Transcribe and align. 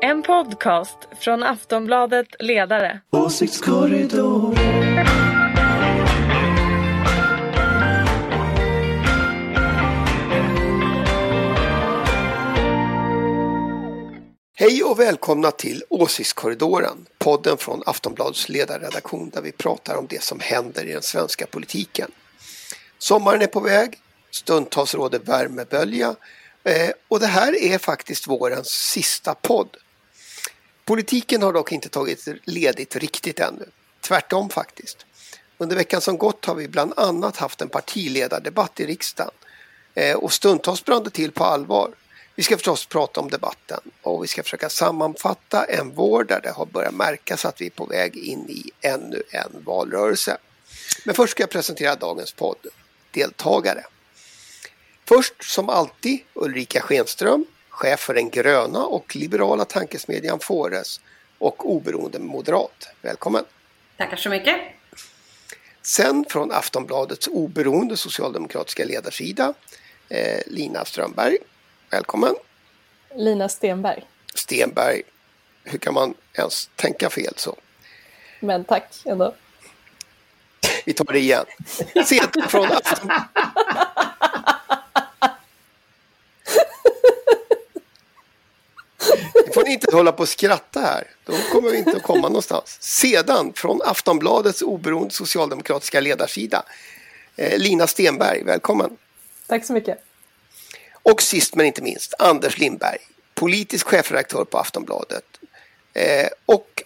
En 0.00 0.22
podcast 0.22 0.98
från 1.20 1.42
Aftonbladet 1.42 2.26
Ledare. 2.38 3.00
Åsiktskorridoren. 3.10 5.06
Hej 14.54 14.82
och 14.84 14.98
välkomna 14.98 15.50
till 15.50 15.84
Åsiktskorridoren, 15.88 17.06
podden 17.18 17.56
från 17.56 17.82
Aftonbladets 17.86 18.48
ledarredaktion 18.48 19.30
där 19.30 19.42
vi 19.42 19.52
pratar 19.52 19.96
om 19.96 20.06
det 20.10 20.22
som 20.22 20.40
händer 20.40 20.84
i 20.84 20.92
den 20.92 21.02
svenska 21.02 21.46
politiken. 21.46 22.10
Sommaren 22.98 23.42
är 23.42 23.46
på 23.46 23.60
väg, 23.60 23.98
stundtals 24.30 24.94
råder 24.94 25.18
värmebölja 25.18 26.14
eh, 26.64 26.90
och 27.08 27.20
det 27.20 27.26
här 27.26 27.62
är 27.62 27.78
faktiskt 27.78 28.28
vårens 28.28 28.68
sista 28.68 29.34
podd. 29.34 29.76
Politiken 30.88 31.42
har 31.42 31.52
dock 31.52 31.72
inte 31.72 31.88
tagit 31.88 32.28
ledigt 32.44 32.96
riktigt 32.96 33.40
ännu, 33.40 33.68
tvärtom 34.00 34.50
faktiskt. 34.50 35.06
Under 35.58 35.76
veckan 35.76 36.00
som 36.00 36.18
gått 36.18 36.44
har 36.44 36.54
vi 36.54 36.68
bland 36.68 36.92
annat 36.96 37.36
haft 37.36 37.60
en 37.60 37.68
partiledardebatt 37.68 38.80
i 38.80 38.86
riksdagen 38.86 39.30
eh, 39.94 40.16
och 40.16 40.32
stundtals 40.32 40.84
brann 40.84 41.04
det 41.04 41.10
till 41.10 41.32
på 41.32 41.44
allvar. 41.44 41.90
Vi 42.34 42.42
ska 42.42 42.56
förstås 42.56 42.86
prata 42.86 43.20
om 43.20 43.30
debatten 43.30 43.80
och 44.02 44.22
vi 44.22 44.28
ska 44.28 44.42
försöka 44.42 44.68
sammanfatta 44.68 45.64
en 45.64 45.94
vår 45.94 46.24
där 46.24 46.40
det 46.40 46.50
har 46.50 46.66
börjat 46.66 46.94
märkas 46.94 47.44
att 47.44 47.60
vi 47.60 47.66
är 47.66 47.70
på 47.70 47.84
väg 47.84 48.16
in 48.16 48.48
i 48.48 48.70
ännu 48.80 49.22
en 49.30 49.64
valrörelse. 49.64 50.38
Men 51.04 51.14
först 51.14 51.30
ska 51.30 51.42
jag 51.42 51.50
presentera 51.50 51.94
dagens 51.94 52.32
podddeltagare. 52.32 53.84
Först 55.08 55.44
som 55.44 55.68
alltid 55.68 56.18
Ulrika 56.34 56.80
Schenström, 56.80 57.46
chef 57.78 58.00
för 58.00 58.14
den 58.14 58.30
gröna 58.30 58.86
och 58.86 59.16
liberala 59.16 59.64
tankesmedjan 59.64 60.40
Fores 60.40 61.00
och 61.38 61.70
oberoende 61.70 62.18
moderat. 62.18 62.88
Välkommen! 63.02 63.44
Tackar 63.96 64.16
så 64.16 64.30
mycket! 64.30 64.56
Sen 65.82 66.24
från 66.28 66.52
Aftonbladets 66.52 67.28
oberoende 67.28 67.96
socialdemokratiska 67.96 68.84
ledarsida, 68.84 69.54
eh, 70.08 70.40
Lina 70.46 70.84
Strömberg. 70.84 71.36
Välkommen! 71.90 72.34
Lina 73.14 73.48
Stenberg. 73.48 74.06
Stenberg. 74.34 75.02
Hur 75.64 75.78
kan 75.78 75.94
man 75.94 76.14
ens 76.34 76.70
tänka 76.76 77.10
fel 77.10 77.32
så? 77.36 77.56
Men 78.40 78.64
tack 78.64 79.02
ändå. 79.04 79.34
Vi 80.84 80.92
tar 80.92 81.12
det 81.12 81.18
igen. 81.18 81.46
Sedan 82.04 82.48
från 82.48 82.72
Afton... 82.72 83.10
får 89.58 89.64
ni 89.64 89.72
inte 89.72 89.96
hålla 89.96 90.12
på 90.12 90.22
och 90.22 90.28
skratta 90.28 90.80
här. 90.80 91.06
Då 91.24 91.32
kommer 91.52 91.70
vi 91.70 91.78
inte 91.78 91.96
att 91.96 92.02
komma 92.02 92.28
någonstans. 92.28 92.76
Sedan 92.80 93.52
från 93.54 93.80
Aftonbladets 93.84 94.62
oberoende 94.62 95.14
socialdemokratiska 95.14 96.00
ledarsida. 96.00 96.62
Eh, 97.36 97.58
Lina 97.58 97.86
Stenberg, 97.86 98.42
välkommen. 98.42 98.96
Tack 99.46 99.64
så 99.64 99.72
mycket. 99.72 100.04
Och 100.92 101.22
sist 101.22 101.54
men 101.54 101.66
inte 101.66 101.82
minst 101.82 102.14
Anders 102.18 102.58
Lindberg, 102.58 102.98
politisk 103.34 103.86
chefredaktör 103.86 104.44
på 104.44 104.58
Aftonbladet. 104.58 105.24
Eh, 105.92 106.28
och 106.46 106.82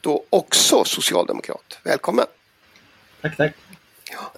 då 0.00 0.24
också 0.30 0.84
socialdemokrat. 0.84 1.78
Välkommen! 1.82 2.26
Tack, 3.22 3.36
tack. 3.36 3.52
Ja. 4.10 4.32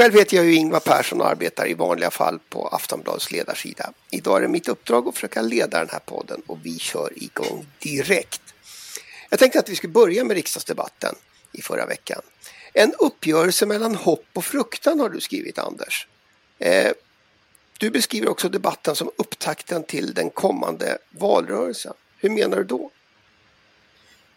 Själv 0.00 0.14
heter 0.14 0.36
jag 0.36 0.46
ju 0.46 0.54
Ingvar 0.54 0.80
Persson 0.80 1.20
och 1.20 1.28
arbetar 1.28 1.68
i 1.68 1.74
vanliga 1.74 2.10
fall 2.10 2.38
på 2.48 2.68
Aftonbladets 2.68 3.32
ledarsida. 3.32 3.92
Idag 4.10 4.36
är 4.36 4.40
det 4.40 4.48
mitt 4.48 4.68
uppdrag 4.68 5.08
att 5.08 5.14
försöka 5.14 5.42
leda 5.42 5.78
den 5.78 5.88
här 5.88 5.98
podden 5.98 6.42
och 6.46 6.58
vi 6.62 6.78
kör 6.78 7.12
igång 7.16 7.66
direkt. 7.78 8.42
Jag 9.30 9.38
tänkte 9.38 9.58
att 9.58 9.68
vi 9.68 9.76
skulle 9.76 9.92
börja 9.92 10.24
med 10.24 10.34
riksdagsdebatten 10.34 11.14
i 11.52 11.62
förra 11.62 11.86
veckan. 11.86 12.20
En 12.72 12.94
uppgörelse 12.98 13.66
mellan 13.66 13.94
hopp 13.94 14.26
och 14.32 14.44
fruktan 14.44 15.00
har 15.00 15.08
du 15.08 15.20
skrivit 15.20 15.58
Anders. 15.58 16.06
Eh, 16.58 16.92
du 17.78 17.90
beskriver 17.90 18.28
också 18.28 18.48
debatten 18.48 18.96
som 18.96 19.10
upptakten 19.16 19.82
till 19.84 20.14
den 20.14 20.30
kommande 20.30 20.98
valrörelsen. 21.10 21.94
Hur 22.16 22.30
menar 22.30 22.56
du 22.56 22.64
då? 22.64 22.90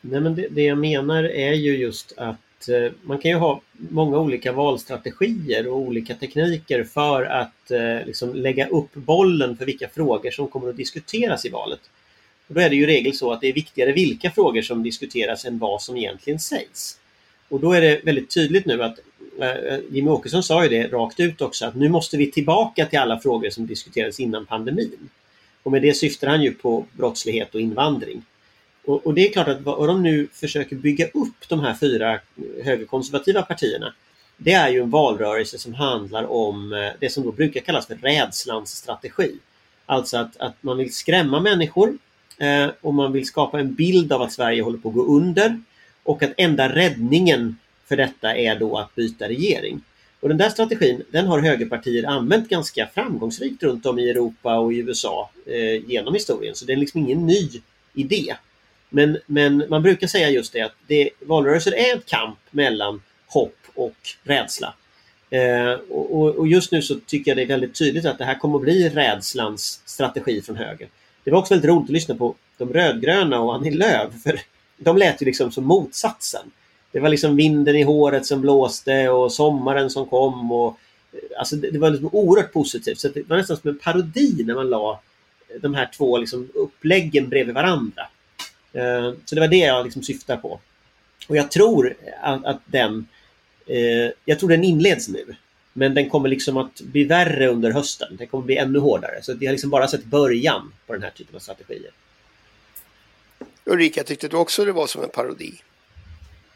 Nej, 0.01 0.21
men 0.21 0.35
det, 0.35 0.47
det 0.47 0.63
jag 0.63 0.77
menar 0.77 1.23
är 1.23 1.53
ju 1.53 1.77
just 1.77 2.13
att 2.17 2.35
Eh, 2.69 2.91
man 3.01 3.17
kan 3.19 3.31
ju 3.31 3.37
ha 3.37 3.61
många 3.73 4.19
olika 4.19 4.51
valstrategier 4.51 5.67
och 5.67 5.77
olika 5.77 6.15
tekniker 6.15 6.83
för 6.83 7.23
att 7.25 7.71
eh, 7.71 8.05
liksom 8.05 8.35
lägga 8.35 8.67
upp 8.67 8.93
bollen 8.93 9.57
för 9.57 9.65
vilka 9.65 9.89
frågor 9.89 10.31
som 10.31 10.47
kommer 10.47 10.69
att 10.69 10.77
diskuteras 10.77 11.45
i 11.45 11.49
valet. 11.49 11.79
Och 12.47 12.55
då 12.55 12.61
är 12.61 12.69
det 12.69 12.75
ju 12.75 12.83
i 12.83 12.87
regel 12.87 13.13
så 13.13 13.31
att 13.31 13.41
det 13.41 13.47
är 13.47 13.53
viktigare 13.53 13.91
vilka 13.91 14.31
frågor 14.31 14.61
som 14.61 14.83
diskuteras 14.83 15.45
än 15.45 15.59
vad 15.59 15.81
som 15.81 15.97
egentligen 15.97 16.39
sägs. 16.39 16.97
Och 17.49 17.59
då 17.59 17.73
är 17.73 17.81
det 17.81 18.01
väldigt 18.03 18.33
tydligt 18.33 18.65
nu 18.65 18.83
att 18.83 18.99
eh, 19.39 19.47
Jimmy 19.47 19.95
Jimmie 19.95 20.11
Åkesson 20.13 20.43
sa 20.43 20.63
ju 20.63 20.69
det 20.69 20.87
rakt 20.87 21.19
ut 21.19 21.41
också 21.41 21.65
att 21.65 21.75
nu 21.75 21.89
måste 21.89 22.17
vi 22.17 22.31
tillbaka 22.31 22.85
till 22.85 22.99
alla 22.99 23.19
frågor 23.19 23.49
som 23.49 23.67
diskuterades 23.67 24.19
innan 24.19 24.45
pandemin. 24.45 25.09
Och 25.63 25.71
med 25.71 25.81
det 25.81 25.93
syftar 25.93 26.27
han 26.27 26.43
ju 26.43 26.53
på 26.53 26.85
brottslighet 26.91 27.55
och 27.55 27.61
invandring. 27.61 28.23
Och, 28.85 29.07
och 29.07 29.13
det 29.13 29.27
är 29.27 29.33
klart 29.33 29.47
att 29.47 29.61
vad 29.61 29.87
de 29.87 30.03
nu 30.03 30.27
försöker 30.33 30.75
bygga 30.75 31.05
upp 31.07 31.47
de 31.47 31.59
här 31.59 31.73
fyra 31.73 32.19
högerkonservativa 32.63 33.41
partierna 33.41 33.93
det 34.37 34.51
är 34.51 34.69
ju 34.69 34.81
en 34.81 34.89
valrörelse 34.89 35.57
som 35.57 35.73
handlar 35.73 36.31
om 36.31 36.73
eh, 36.73 36.89
det 36.99 37.09
som 37.09 37.23
då 37.23 37.31
brukar 37.31 37.61
kallas 37.61 37.87
för 37.87 37.95
rädslans 37.95 38.75
strategi. 38.75 39.37
Alltså 39.85 40.17
att, 40.17 40.37
att 40.37 40.55
man 40.61 40.77
vill 40.77 40.93
skrämma 40.93 41.39
människor 41.39 41.97
eh, 42.37 42.67
och 42.81 42.93
man 42.93 43.11
vill 43.11 43.25
skapa 43.25 43.59
en 43.59 43.73
bild 43.73 44.13
av 44.13 44.21
att 44.21 44.33
Sverige 44.33 44.61
håller 44.61 44.77
på 44.77 44.89
att 44.89 44.95
gå 44.95 45.05
under 45.05 45.61
och 46.03 46.23
att 46.23 46.31
enda 46.37 46.75
räddningen 46.75 47.57
för 47.85 47.97
detta 47.97 48.35
är 48.35 48.59
då 48.59 48.77
att 48.77 48.95
byta 48.95 49.27
regering. 49.27 49.81
Och 50.19 50.29
den 50.29 50.37
där 50.37 50.49
strategin 50.49 51.03
den 51.11 51.27
har 51.27 51.39
högerpartier 51.39 52.05
använt 52.05 52.49
ganska 52.49 52.89
framgångsrikt 52.93 53.63
runt 53.63 53.85
om 53.85 53.99
i 53.99 54.09
Europa 54.09 54.59
och 54.59 54.73
i 54.73 54.77
USA 54.77 55.29
eh, 55.45 55.89
genom 55.91 56.13
historien. 56.13 56.55
Så 56.55 56.65
det 56.65 56.73
är 56.73 56.77
liksom 56.77 56.99
ingen 56.99 57.25
ny 57.25 57.49
idé. 57.93 58.35
Men, 58.95 59.17
men 59.25 59.63
man 59.69 59.83
brukar 59.83 60.07
säga 60.07 60.29
just 60.29 60.53
det 60.53 60.61
att 60.61 60.75
det, 60.87 61.09
valrörelser 61.19 61.71
är 61.71 61.95
en 61.95 62.01
kamp 62.05 62.39
mellan 62.51 63.01
hopp 63.27 63.57
och 63.75 63.95
rädsla. 64.23 64.73
Eh, 65.29 65.71
och, 65.89 66.35
och, 66.35 66.47
just 66.47 66.71
nu 66.71 66.81
så 66.81 66.95
tycker 67.05 67.31
jag 67.31 67.37
det 67.37 67.41
är 67.41 67.47
väldigt 67.47 67.75
tydligt 67.75 68.05
att 68.05 68.17
det 68.17 68.25
här 68.25 68.39
kommer 68.39 68.55
att 68.55 68.61
bli 68.61 68.89
rädslans 68.89 69.81
strategi 69.85 70.41
från 70.41 70.55
höger. 70.55 70.87
Det 71.23 71.31
var 71.31 71.39
också 71.39 71.53
väldigt 71.53 71.69
roligt 71.69 71.83
att 71.83 71.89
lyssna 71.89 72.15
på 72.15 72.35
de 72.57 72.73
rödgröna 72.73 73.39
och 73.39 73.55
Annie 73.55 73.71
Lööf 73.71 74.23
för 74.23 74.39
de 74.77 74.97
lät 74.97 75.21
ju 75.21 75.25
liksom 75.25 75.51
som 75.51 75.65
motsatsen. 75.65 76.51
Det 76.91 76.99
var 76.99 77.09
liksom 77.09 77.35
vinden 77.35 77.75
i 77.75 77.83
håret 77.83 78.25
som 78.25 78.41
blåste 78.41 79.09
och 79.09 79.33
sommaren 79.33 79.89
som 79.89 80.05
kom. 80.05 80.51
Och, 80.51 80.77
eh, 81.11 81.39
alltså 81.39 81.55
det, 81.55 81.71
det 81.71 81.79
var 81.79 81.89
liksom 81.89 82.09
oerhört 82.11 82.53
positivt. 82.53 82.99
Så 82.99 83.07
det 83.07 83.29
var 83.29 83.37
nästan 83.37 83.57
som 83.57 83.69
en 83.69 83.79
parodi 83.79 84.43
när 84.45 84.55
man 84.55 84.69
la 84.69 84.99
de 85.61 85.73
här 85.73 85.89
två 85.97 86.17
liksom 86.17 86.49
uppläggen 86.53 87.29
bredvid 87.29 87.55
varandra. 87.55 88.07
Eh, 88.73 89.13
så 89.25 89.35
det 89.35 89.41
var 89.41 89.47
det 89.47 89.57
jag 89.57 89.83
liksom 89.83 90.03
syftar 90.03 90.37
på. 90.37 90.59
Och 91.27 91.37
jag 91.37 91.51
tror 91.51 91.95
att, 92.21 92.45
att 92.45 92.61
den 92.65 93.07
eh, 93.65 94.11
jag 94.25 94.39
tror 94.39 94.49
den 94.49 94.63
inleds 94.63 95.07
nu. 95.07 95.35
Men 95.73 95.93
den 95.93 96.09
kommer 96.09 96.29
liksom 96.29 96.57
att 96.57 96.81
bli 96.81 97.03
värre 97.03 97.47
under 97.47 97.71
hösten. 97.71 98.15
Den 98.17 98.27
kommer 98.27 98.45
bli 98.45 98.57
ännu 98.57 98.79
hårdare. 98.79 99.21
Så 99.21 99.33
vi 99.33 99.45
har 99.45 99.53
liksom 99.53 99.69
bara 99.69 99.87
sett 99.87 100.05
början 100.05 100.73
på 100.87 100.93
den 100.93 101.03
här 101.03 101.09
typen 101.09 101.35
av 101.35 101.39
strategier. 101.39 101.91
Ulrika, 103.65 104.03
tyckte 104.03 104.27
du 104.27 104.37
också 104.37 104.65
det 104.65 104.71
var 104.71 104.87
som 104.87 105.03
en 105.03 105.09
parodi? 105.09 105.53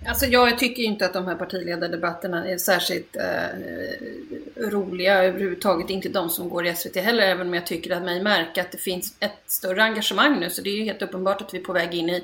Alltså 0.05 0.25
jag 0.25 0.57
tycker 0.57 0.83
inte 0.83 1.05
att 1.05 1.13
de 1.13 1.27
här 1.27 1.35
partiledardebatterna 1.35 2.49
är 2.49 2.57
särskilt 2.57 3.15
eh, 3.15 4.69
roliga 4.69 5.23
överhuvudtaget. 5.23 5.89
Inte 5.89 6.09
de 6.09 6.29
som 6.29 6.49
går 6.49 6.67
i 6.67 6.75
SVT 6.75 6.95
heller, 6.95 7.23
även 7.23 7.47
om 7.47 7.53
jag 7.53 7.65
tycker 7.65 7.95
att 7.95 8.03
mig 8.03 8.21
märka 8.21 8.61
att 8.61 8.71
det 8.71 8.77
finns 8.77 9.15
ett 9.19 9.41
större 9.47 9.83
engagemang 9.83 10.39
nu. 10.39 10.49
Så 10.49 10.61
det 10.61 10.69
är 10.69 10.75
ju 10.77 10.83
helt 10.83 11.01
uppenbart 11.01 11.41
att 11.41 11.53
vi 11.53 11.57
är 11.57 11.63
på 11.63 11.73
väg 11.73 11.95
in 11.95 12.09
i, 12.09 12.23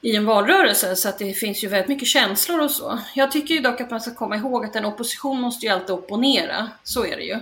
i 0.00 0.16
en 0.16 0.24
valrörelse. 0.24 0.96
Så 0.96 1.08
att 1.08 1.18
det 1.18 1.32
finns 1.32 1.64
ju 1.64 1.68
väldigt 1.68 1.88
mycket 1.88 2.08
känslor 2.08 2.60
och 2.60 2.70
så. 2.70 2.98
Jag 3.14 3.32
tycker 3.32 3.54
ju 3.54 3.60
dock 3.60 3.80
att 3.80 3.90
man 3.90 4.00
ska 4.00 4.14
komma 4.14 4.36
ihåg 4.36 4.64
att 4.64 4.76
en 4.76 4.84
opposition 4.84 5.40
måste 5.40 5.66
ju 5.66 5.72
alltid 5.72 5.90
opponera. 5.90 6.68
Så 6.82 7.06
är 7.06 7.16
det 7.16 7.24
ju. 7.24 7.36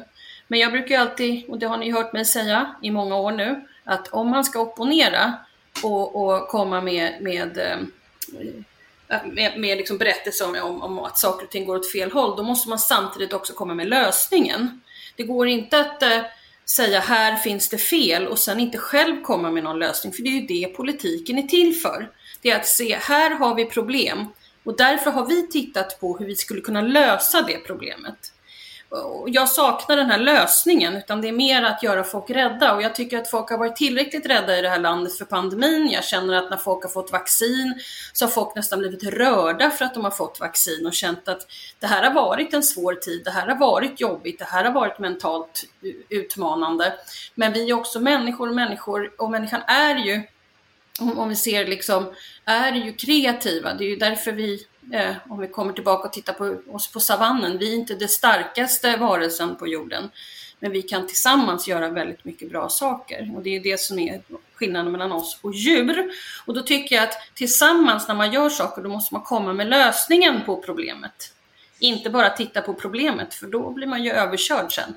Men 0.49 0.59
jag 0.59 0.73
brukar 0.73 0.95
ju 0.95 1.01
alltid, 1.01 1.49
och 1.49 1.59
det 1.59 1.67
har 1.67 1.77
ni 1.77 1.91
hört 1.91 2.13
mig 2.13 2.25
säga 2.25 2.75
i 2.83 2.91
många 2.91 3.17
år 3.17 3.33
nu, 3.33 3.65
att 3.85 4.09
om 4.09 4.31
man 4.31 4.45
ska 4.45 4.61
opponera 4.61 5.35
och, 5.83 6.17
och 6.17 6.49
komma 6.49 6.81
med, 6.81 7.23
med 7.23 7.59
eh, 7.59 7.79
med, 9.09 9.61
med 9.61 9.79
liksom 9.79 9.99
berättelser 9.99 10.63
om, 10.63 10.83
om 10.83 10.99
att 10.99 11.19
saker 11.19 11.45
och 11.45 11.51
ting 11.51 11.65
går 11.65 11.77
åt 11.77 11.93
fel 11.93 12.13
håll, 12.13 12.37
då 12.37 12.43
måste 12.43 12.69
man 12.69 12.79
samtidigt 12.79 13.33
också 13.33 13.53
komma 13.53 13.75
med 13.75 13.89
lösningen. 13.89 14.81
Det 15.17 15.23
går 15.23 15.49
inte 15.49 15.81
att 15.81 16.03
eh, 16.03 16.23
säga 16.65 17.01
här 17.01 17.37
finns 17.37 17.69
det 17.69 17.79
fel 17.79 18.27
och 18.27 18.39
sen 18.39 18.61
inte 18.61 18.79
själv 18.79 19.23
komma 19.23 19.51
med 19.51 19.65
någon 19.65 19.79
lösning, 19.79 20.13
för 20.13 20.23
det 20.23 20.29
är 20.29 20.41
ju 20.41 20.47
det 20.47 20.77
politiken 20.77 21.39
är 21.39 21.43
till 21.43 21.75
för. 21.75 22.11
Det 22.43 22.51
är 22.51 22.57
att 22.57 22.67
se, 22.67 22.99
här 23.03 23.31
har 23.31 23.55
vi 23.55 23.65
problem 23.65 24.27
och 24.65 24.77
därför 24.77 25.11
har 25.11 25.27
vi 25.27 25.49
tittat 25.49 26.01
på 26.01 26.19
hur 26.19 26.27
vi 26.27 26.37
skulle 26.37 26.61
kunna 26.61 26.81
lösa 26.81 27.43
det 27.43 27.59
problemet 27.59 28.33
jag 29.27 29.49
saknar 29.49 29.97
den 29.97 30.11
här 30.11 30.19
lösningen, 30.19 30.97
utan 30.97 31.21
det 31.21 31.29
är 31.29 31.33
mer 31.33 31.63
att 31.63 31.83
göra 31.83 32.05
folk 32.05 32.31
rädda. 32.31 32.75
Och 32.75 32.83
jag 32.83 32.95
tycker 32.95 33.19
att 33.19 33.31
folk 33.31 33.51
har 33.51 33.59
varit 33.59 33.77
tillräckligt 33.77 34.27
rädda 34.27 34.59
i 34.59 34.63
det 34.63 34.69
här 34.69 34.79
landet 34.79 35.19
för 35.19 35.25
pandemin. 35.25 35.91
Jag 35.91 36.05
känner 36.05 36.35
att 36.35 36.51
när 36.51 36.57
folk 36.57 36.83
har 36.83 36.91
fått 36.91 37.13
vaccin 37.13 37.81
så 38.13 38.25
har 38.25 38.31
folk 38.31 38.55
nästan 38.55 38.79
blivit 38.79 39.05
rörda 39.05 39.71
för 39.71 39.85
att 39.85 39.95
de 39.95 40.05
har 40.05 40.11
fått 40.11 40.41
vaccin 40.41 40.87
och 40.87 40.95
känt 40.95 41.29
att 41.29 41.47
det 41.79 41.87
här 41.87 42.03
har 42.03 42.15
varit 42.15 42.55
en 42.55 42.63
svår 42.63 42.95
tid, 42.95 43.25
det 43.25 43.31
här 43.31 43.47
har 43.47 43.57
varit 43.57 44.01
jobbigt, 44.01 44.39
det 44.39 44.45
här 44.45 44.65
har 44.65 44.73
varit 44.73 44.99
mentalt 44.99 45.65
utmanande. 46.09 46.95
Men 47.35 47.53
vi 47.53 47.71
är 47.71 47.75
också 47.75 48.01
människor, 48.01 48.51
människor 48.51 49.11
och 49.19 49.31
människan 49.31 49.61
är 49.67 49.97
ju 49.97 50.23
om 50.99 51.29
vi 51.29 51.37
ser 51.37 51.67
liksom, 51.67 52.15
är 52.45 52.73
ju 52.73 52.93
kreativa. 52.93 53.75
Det 53.75 53.85
är 53.85 53.89
ju 53.89 53.97
därför 53.97 54.33
vi, 54.33 54.67
eh, 54.93 55.15
om 55.29 55.39
vi 55.39 55.49
kommer 55.49 55.73
tillbaka 55.73 56.09
och 56.09 56.13
tittar 56.13 56.33
på 56.33 56.57
oss 56.73 56.93
på 56.93 57.01
savannen, 57.01 57.59
vi 57.59 57.73
är 57.73 57.75
inte 57.75 57.95
den 57.95 58.09
starkaste 58.09 58.97
varelsen 58.97 59.57
på 59.57 59.67
jorden. 59.67 60.11
Men 60.61 60.73
vi 60.73 60.83
kan 60.83 61.07
tillsammans 61.07 61.69
göra 61.69 61.89
väldigt 61.89 62.25
mycket 62.25 62.51
bra 62.51 62.69
saker 62.69 63.33
och 63.37 63.43
det 63.43 63.57
är 63.57 63.61
det 63.61 63.81
som 63.81 63.99
är 63.99 64.23
skillnaden 64.55 64.93
mellan 64.93 65.13
oss 65.13 65.39
och 65.43 65.55
djur. 65.55 66.13
Och 66.47 66.55
då 66.55 66.63
tycker 66.63 66.97
jag 66.97 67.05
att 67.05 67.15
tillsammans 67.35 68.09
när 68.09 68.15
man 68.15 68.33
gör 68.33 68.49
saker, 68.49 68.83
då 68.83 68.89
måste 68.89 69.15
man 69.15 69.23
komma 69.23 69.53
med 69.53 69.67
lösningen 69.67 70.45
på 70.47 70.57
problemet. 70.57 71.33
Inte 71.79 72.11
bara 72.11 72.31
titta 72.31 72.63
på 72.63 72.75
problemet, 72.75 73.35
för 73.35 73.47
då 73.47 73.71
blir 73.71 73.87
man 73.87 74.05
ju 74.05 74.11
överkörd 74.11 74.75
sen. 74.75 74.95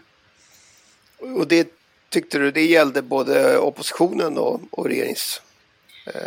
Och 1.18 1.48
det 1.48 1.68
tyckte 2.10 2.40
du, 2.40 2.52
det 2.52 2.66
gällde 2.66 3.02
både 3.02 3.58
oppositionen 3.58 4.38
och, 4.38 4.62
och 4.72 4.86
regerings 4.86 5.42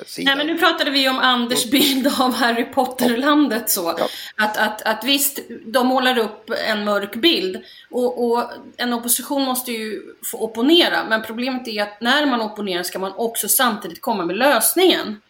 sidan. 0.07 0.25
Nej, 0.25 0.47
men 0.47 0.55
nu 0.55 0.61
pratade 0.61 0.91
vi 0.91 1.09
om 1.09 1.19
Anders 1.19 1.71
bild 1.71 2.07
av 2.21 2.35
Harry 2.35 2.65
Potter-landet 2.65 3.71
så. 3.71 3.95
Ja. 3.99 4.09
Att, 4.37 4.57
att, 4.57 4.83
att 4.83 5.05
visst, 5.05 5.39
de 5.67 5.87
målar 5.87 6.19
upp 6.19 6.51
en 6.69 6.85
mörk 6.85 7.15
bild 7.15 7.63
och, 7.91 8.25
och, 8.25 8.51
en 8.77 8.93
opposition 8.93 9.43
måste 9.43 9.73
ju 9.73 10.03
få 10.31 10.39
opponera. 10.39 11.05
Men 11.09 11.23
problemet 11.23 11.69
är 11.69 11.83
att 11.83 12.01
när 12.01 12.27
man 12.27 12.41
opponerar 12.41 12.83
ska 12.83 12.99
man 12.99 13.13
också 13.13 13.49
samtidigt 13.49 14.01
komma 14.01 14.25
med 14.25 14.37
lösningen. 14.37 15.21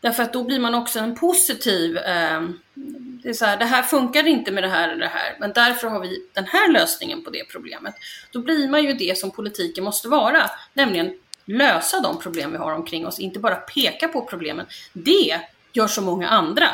Därför 0.00 0.22
att 0.22 0.32
då 0.32 0.44
blir 0.44 0.60
man 0.60 0.74
också 0.74 0.98
en 0.98 1.14
positiv, 1.14 1.96
eh, 1.96 2.42
det 3.22 3.28
är 3.28 3.32
så 3.32 3.44
här, 3.44 3.56
det 3.56 3.64
här 3.64 3.82
funkar 3.82 4.26
inte 4.26 4.52
med 4.52 4.62
det 4.62 4.68
här 4.68 4.88
eller 4.88 5.00
det 5.00 5.10
här, 5.14 5.36
men 5.40 5.52
därför 5.52 5.88
har 5.88 6.00
vi 6.00 6.26
den 6.32 6.44
här 6.44 6.72
lösningen 6.72 7.24
på 7.24 7.30
det 7.30 7.44
problemet. 7.52 7.94
Då 8.32 8.38
blir 8.40 8.68
man 8.68 8.84
ju 8.84 8.92
det 8.92 9.18
som 9.18 9.30
politiken 9.30 9.84
måste 9.84 10.08
vara, 10.08 10.50
nämligen 10.74 11.12
lösa 11.46 12.00
de 12.00 12.18
problem 12.18 12.52
vi 12.52 12.58
har 12.58 12.72
omkring 12.72 13.06
oss, 13.06 13.18
inte 13.18 13.38
bara 13.38 13.56
peka 13.56 14.08
på 14.08 14.22
problemen. 14.22 14.66
Det 14.92 15.40
gör 15.72 15.86
så 15.86 16.02
många 16.02 16.28
andra. 16.28 16.68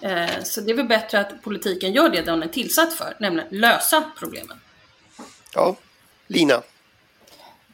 Eh, 0.00 0.42
så 0.42 0.60
det 0.60 0.72
är 0.72 0.76
väl 0.76 0.86
bättre 0.86 1.20
att 1.20 1.42
politiken 1.42 1.92
gör 1.92 2.08
det 2.08 2.20
den 2.20 2.42
är 2.42 2.48
tillsatt 2.48 2.92
för, 2.92 3.16
nämligen 3.20 3.48
lösa 3.50 4.04
problemen. 4.18 4.60
Ja, 5.54 5.76
Lina? 6.26 6.62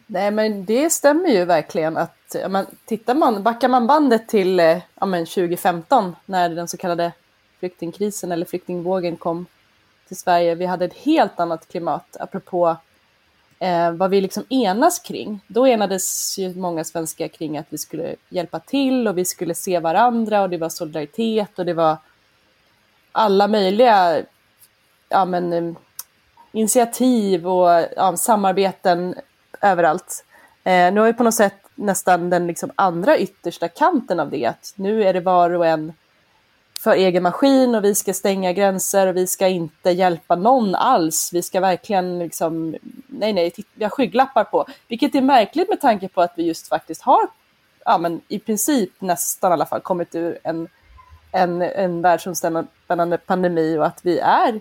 Nej, 0.07 0.31
men 0.31 0.65
det 0.65 0.91
stämmer 0.91 1.29
ju 1.29 1.45
verkligen 1.45 1.97
att 1.97 2.37
man, 2.49 2.67
tittar 2.85 3.15
man, 3.15 3.43
backar 3.43 3.69
man 3.69 3.87
bandet 3.87 4.29
till 4.29 4.61
eh, 4.61 4.79
ja, 4.95 5.07
men 5.07 5.27
2015 5.27 6.17
när 6.27 6.49
den 6.49 6.69
så 6.69 6.77
kallade 6.77 7.13
flyktingkrisen 7.59 8.33
eller 8.33 8.47
flyktingvågen 8.47 9.17
kom 9.17 9.47
till 10.09 10.17
Sverige. 10.17 10.55
Vi 10.55 10.67
hade 10.67 10.85
ett 10.85 10.97
helt 10.97 11.41
annat 11.41 11.69
klimat 11.69 12.17
apropå 12.21 12.77
eh, 13.59 13.93
vad 13.93 14.11
vi 14.11 14.21
liksom 14.21 14.45
enas 14.49 14.99
kring. 14.99 15.41
Då 15.47 15.67
enades 15.67 16.39
ju 16.39 16.55
många 16.55 16.85
svenskar 16.85 17.29
kring 17.29 17.59
att 17.59 17.67
vi 17.69 17.79
skulle 17.79 18.17
hjälpa 18.29 18.61
till 18.61 19.09
och 19.09 19.19
vi 19.19 19.25
skulle 19.25 19.55
se 19.55 19.79
varandra 19.79 20.43
och 20.43 20.51
det 20.51 20.59
var 20.59 20.69
solidaritet 20.69 21.59
och 21.59 21.67
det 21.67 21.75
var 21.75 21.97
alla 23.13 23.49
möjliga 23.49 24.23
ja, 25.09 25.25
men, 25.25 25.53
eh, 25.53 25.75
initiativ 26.53 27.49
och 27.49 27.87
ja, 27.97 28.17
samarbeten 28.17 29.15
överallt. 29.61 30.25
Eh, 30.65 30.93
nu 30.93 31.01
har 31.01 31.07
vi 31.07 31.13
på 31.13 31.25
något 31.25 31.35
sätt 31.35 31.69
nästan 31.75 32.31
den 32.31 32.47
liksom 32.47 32.71
andra 32.75 33.19
yttersta 33.19 33.69
kanten 33.69 34.21
av 34.21 34.31
det, 34.31 34.47
att 34.47 34.73
nu 34.77 35.05
är 35.05 35.13
det 35.13 35.21
var 35.21 35.51
och 35.51 35.67
en 35.67 35.93
för 36.79 36.93
egen 36.93 37.23
maskin 37.23 37.75
och 37.75 37.85
vi 37.85 37.95
ska 37.95 38.15
stänga 38.15 38.53
gränser 38.53 39.07
och 39.07 39.17
vi 39.17 39.27
ska 39.27 39.49
inte 39.49 39.91
hjälpa 39.91 40.37
någon 40.37 40.75
alls. 40.75 41.31
Vi 41.33 41.43
ska 41.43 41.61
verkligen 41.61 42.19
liksom, 42.19 42.77
nej 43.07 43.33
nej, 43.33 43.53
vi 43.75 43.85
har 43.85 43.91
skygglappar 43.91 44.45
på. 44.45 44.67
Vilket 44.89 45.15
är 45.15 45.21
märkligt 45.21 45.69
med 45.69 45.81
tanke 45.81 46.09
på 46.09 46.23
att 46.23 46.33
vi 46.37 46.43
just 46.43 46.69
faktiskt 46.69 47.03
har, 47.03 47.21
ja 47.85 47.99
men 47.99 48.21
i 48.29 48.39
princip 48.39 48.91
nästan 48.99 49.51
i 49.51 49.53
alla 49.53 49.67
fall 49.67 49.81
kommit 49.81 50.15
ur 50.15 50.39
en, 50.43 50.69
en, 51.33 51.63
en 51.63 52.03
världsomspännande 52.03 53.19
pandemi 53.19 53.79
och 53.79 53.87
att 53.87 54.01
vi 54.03 54.19
är, 54.19 54.61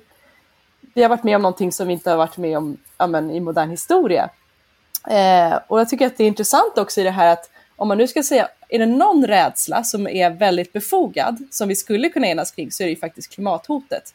vi 0.93 1.01
har 1.01 1.09
varit 1.09 1.23
med 1.23 1.35
om 1.35 1.41
någonting 1.41 1.71
som 1.71 1.87
vi 1.87 1.93
inte 1.93 2.09
har 2.09 2.17
varit 2.17 2.37
med 2.37 2.57
om 2.57 2.77
ja, 2.97 3.07
men, 3.07 3.31
i 3.31 3.39
modern 3.39 3.69
historia. 3.69 4.29
Eh, 5.09 5.59
och 5.67 5.79
jag 5.79 5.89
tycker 5.89 6.07
att 6.07 6.17
det 6.17 6.23
är 6.23 6.27
intressant 6.27 6.77
också 6.77 7.01
i 7.01 7.03
det 7.03 7.11
här 7.11 7.33
att 7.33 7.49
om 7.77 7.87
man 7.87 7.97
nu 7.97 8.07
ska 8.07 8.23
säga, 8.23 8.49
är 8.69 8.79
det 8.79 8.85
någon 8.85 9.27
rädsla 9.27 9.83
som 9.83 10.07
är 10.07 10.29
väldigt 10.29 10.73
befogad, 10.73 11.37
som 11.51 11.67
vi 11.67 11.75
skulle 11.75 12.09
kunna 12.09 12.27
enas 12.27 12.51
kring, 12.51 12.71
så 12.71 12.83
är 12.83 12.85
det 12.85 12.91
ju 12.91 12.99
faktiskt 12.99 13.33
klimathotet. 13.33 14.13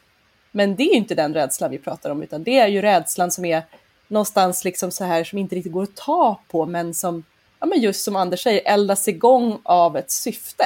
Men 0.50 0.76
det 0.76 0.82
är 0.82 0.92
ju 0.92 0.96
inte 0.96 1.14
den 1.14 1.34
rädslan 1.34 1.70
vi 1.70 1.78
pratar 1.78 2.10
om, 2.10 2.22
utan 2.22 2.42
det 2.42 2.58
är 2.58 2.68
ju 2.68 2.82
rädslan 2.82 3.30
som 3.30 3.44
är 3.44 3.62
någonstans 4.08 4.64
liksom 4.64 4.90
så 4.90 5.04
här 5.04 5.24
som 5.24 5.38
inte 5.38 5.56
riktigt 5.56 5.72
går 5.72 5.82
att 5.82 5.96
ta 5.96 6.40
på, 6.48 6.66
men 6.66 6.94
som, 6.94 7.24
ja 7.60 7.66
men 7.66 7.80
just 7.80 8.04
som 8.04 8.16
Anders 8.16 8.42
säger, 8.42 8.62
eldas 8.64 9.08
igång 9.08 9.58
av 9.62 9.96
ett 9.96 10.10
syfte. 10.10 10.64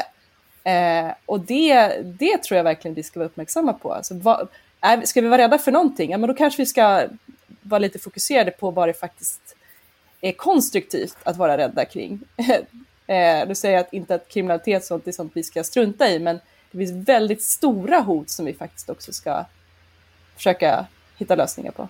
Eh, 0.65 1.13
och 1.27 1.41
det, 1.41 2.03
det 2.05 2.39
tror 2.39 2.57
jag 2.57 2.65
verkligen 2.65 2.95
vi 2.95 3.03
ska 3.03 3.21
vara 3.21 3.29
uppmärksamma 3.29 3.73
på. 3.73 3.93
Alltså, 3.93 4.15
vad, 4.15 4.49
är, 4.81 5.03
ska 5.03 5.21
vi 5.21 5.29
vara 5.29 5.43
rädda 5.43 5.59
för 5.59 5.73
någonting, 5.73 6.11
ja 6.11 6.19
men 6.19 6.29
då 6.29 6.35
kanske 6.35 6.63
vi 6.63 6.67
ska 6.67 7.07
vara 7.63 7.79
lite 7.79 7.99
fokuserade 7.99 8.51
på 8.51 8.71
vad 8.71 8.89
det 8.89 8.95
faktiskt 8.95 9.57
är 10.21 10.33
konstruktivt 10.33 11.17
att 11.23 11.37
vara 11.37 11.59
rädda 11.59 11.85
kring. 11.85 12.21
Eh, 13.07 13.49
du 13.49 13.55
säger 13.55 13.79
att 13.79 13.93
inte 13.93 14.15
att 14.15 14.29
kriminalitet 14.29 14.85
sånt 14.85 15.07
är 15.09 15.13
sånt 15.13 15.33
vi 15.35 15.43
ska 15.43 15.65
strunta 15.65 16.09
i, 16.09 16.19
men 16.19 16.41
det 16.71 16.79
finns 16.79 17.09
väldigt 17.09 17.43
stora 17.43 18.01
hot 18.01 18.31
som 18.31 18.47
vi 18.47 18.55
faktiskt 18.55 18.91
också 18.91 19.13
ska 19.13 19.45
försöka 20.37 20.87
hitta 21.17 21.35
lösningar 21.35 21.73
på. 21.73 21.89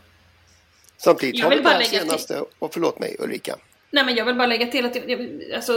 Samtidigt 0.96 1.44
har 1.44 1.50
vi 1.50 1.56
det 1.56 1.84
senaste, 1.84 2.42
och 2.58 2.74
förlåt 2.74 2.98
mig 2.98 3.16
Ulrika. 3.18 3.56
Nej 3.90 4.04
men 4.04 4.14
jag 4.14 4.24
vill 4.24 4.34
bara 4.34 4.46
lägga 4.46 4.66
till 4.66 4.86
att 4.86 4.96
alltså, 5.54 5.72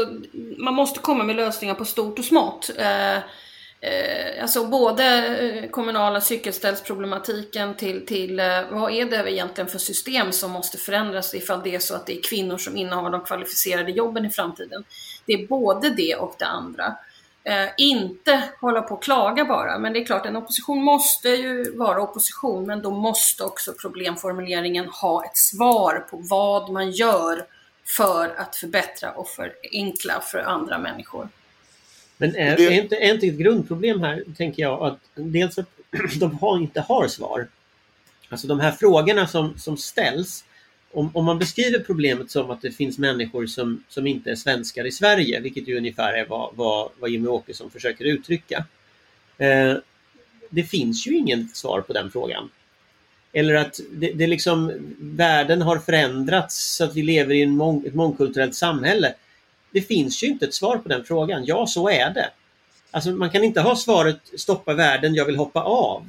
man 0.57 0.73
måste 0.73 0.99
komma 0.99 1.23
med 1.23 1.35
lösningar 1.35 1.75
på 1.75 1.85
stort 1.85 2.19
och 2.19 2.25
smått. 2.25 2.69
Eh, 2.77 3.17
Eh, 3.81 4.41
alltså 4.41 4.65
både 4.65 5.05
eh, 5.37 5.69
kommunala 5.69 6.21
cykelställsproblematiken 6.21 7.75
till, 7.75 8.05
till 8.05 8.39
eh, 8.39 8.61
vad 8.71 8.91
är 8.91 9.05
det 9.05 9.31
egentligen 9.31 9.69
för 9.69 9.79
system 9.79 10.31
som 10.31 10.51
måste 10.51 10.77
förändras 10.77 11.33
ifall 11.33 11.63
det 11.63 11.75
är 11.75 11.79
så 11.79 11.95
att 11.95 12.05
det 12.05 12.17
är 12.17 12.21
kvinnor 12.21 12.57
som 12.57 12.77
innehar 12.77 13.09
de 13.09 13.21
kvalificerade 13.21 13.91
jobben 13.91 14.25
i 14.25 14.29
framtiden. 14.29 14.83
Det 15.25 15.33
är 15.33 15.47
både 15.47 15.89
det 15.89 16.15
och 16.15 16.35
det 16.37 16.45
andra. 16.45 16.95
Eh, 17.43 17.69
inte 17.77 18.43
hålla 18.61 18.81
på 18.81 18.95
och 18.95 19.03
klaga 19.03 19.45
bara, 19.45 19.79
men 19.79 19.93
det 19.93 19.99
är 19.99 20.05
klart 20.05 20.25
en 20.25 20.35
opposition 20.35 20.83
måste 20.83 21.29
ju 21.29 21.77
vara 21.77 22.01
opposition, 22.01 22.65
men 22.65 22.81
då 22.81 22.91
måste 22.91 23.43
också 23.43 23.73
problemformuleringen 23.81 24.89
ha 24.89 25.25
ett 25.25 25.37
svar 25.37 26.05
på 26.09 26.17
vad 26.29 26.69
man 26.69 26.91
gör 26.91 27.45
för 27.97 28.35
att 28.37 28.55
förbättra 28.55 29.11
och 29.11 29.27
förenkla 29.27 30.21
för 30.21 30.39
andra 30.39 30.77
människor. 30.77 31.29
Men 32.21 32.35
är, 32.35 32.57
det... 32.57 32.65
är, 32.65 32.71
inte, 32.71 32.95
är 32.95 33.13
inte 33.13 33.27
ett 33.27 33.37
grundproblem 33.37 34.01
här, 34.01 34.23
tänker 34.37 34.61
jag, 34.61 34.83
att 34.83 34.99
dels 35.15 35.57
att 35.57 35.69
de 36.19 36.37
har, 36.37 36.57
inte 36.57 36.81
har 36.81 37.07
svar. 37.07 37.47
Alltså 38.29 38.47
de 38.47 38.59
här 38.59 38.71
frågorna 38.71 39.27
som, 39.27 39.57
som 39.57 39.77
ställs, 39.77 40.43
om, 40.91 41.11
om 41.13 41.25
man 41.25 41.39
beskriver 41.39 41.79
problemet 41.79 42.31
som 42.31 42.51
att 42.51 42.61
det 42.61 42.71
finns 42.71 42.97
människor 42.97 43.47
som, 43.47 43.83
som 43.89 44.07
inte 44.07 44.31
är 44.31 44.35
svenskar 44.35 44.85
i 44.85 44.91
Sverige, 44.91 45.39
vilket 45.39 45.67
ju 45.67 45.77
ungefär 45.77 46.13
är 46.13 46.25
vad, 46.25 46.55
vad, 46.55 46.89
vad 46.99 47.09
Jimmy 47.09 47.27
Åkesson 47.27 47.71
försöker 47.71 48.05
uttrycka. 48.05 48.65
Eh, 49.37 49.75
det 50.49 50.63
finns 50.63 51.07
ju 51.07 51.17
inget 51.17 51.55
svar 51.55 51.81
på 51.81 51.93
den 51.93 52.11
frågan. 52.11 52.49
Eller 53.33 53.55
att 53.55 53.79
det, 53.91 54.11
det 54.11 54.27
liksom, 54.27 54.71
världen 54.99 55.61
har 55.61 55.77
förändrats 55.77 56.75
så 56.75 56.83
att 56.83 56.95
vi 56.95 57.01
lever 57.03 57.33
i 57.33 57.41
en 57.41 57.51
mång, 57.51 57.85
ett 57.85 57.95
mångkulturellt 57.95 58.55
samhälle 58.55 59.13
det 59.71 59.81
finns 59.81 60.23
ju 60.23 60.27
inte 60.27 60.45
ett 60.45 60.53
svar 60.53 60.77
på 60.77 60.89
den 60.89 61.03
frågan. 61.03 61.45
Ja, 61.45 61.67
så 61.67 61.89
är 61.89 62.09
det. 62.09 62.29
Alltså, 62.91 63.11
man 63.11 63.29
kan 63.29 63.43
inte 63.43 63.61
ha 63.61 63.75
svaret 63.75 64.19
stoppa 64.37 64.73
världen, 64.73 65.15
jag 65.15 65.25
vill 65.25 65.35
hoppa 65.35 65.61
av. 65.61 66.07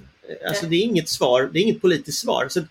Alltså, 0.49 0.67
det 0.67 0.77
är 0.77 0.83
inget 0.83 1.09
svar, 1.09 1.51
det 1.53 1.59
är 1.59 1.63
inget 1.63 1.81
politiskt 1.81 2.19
svar. 2.19 2.47
Så 2.49 2.63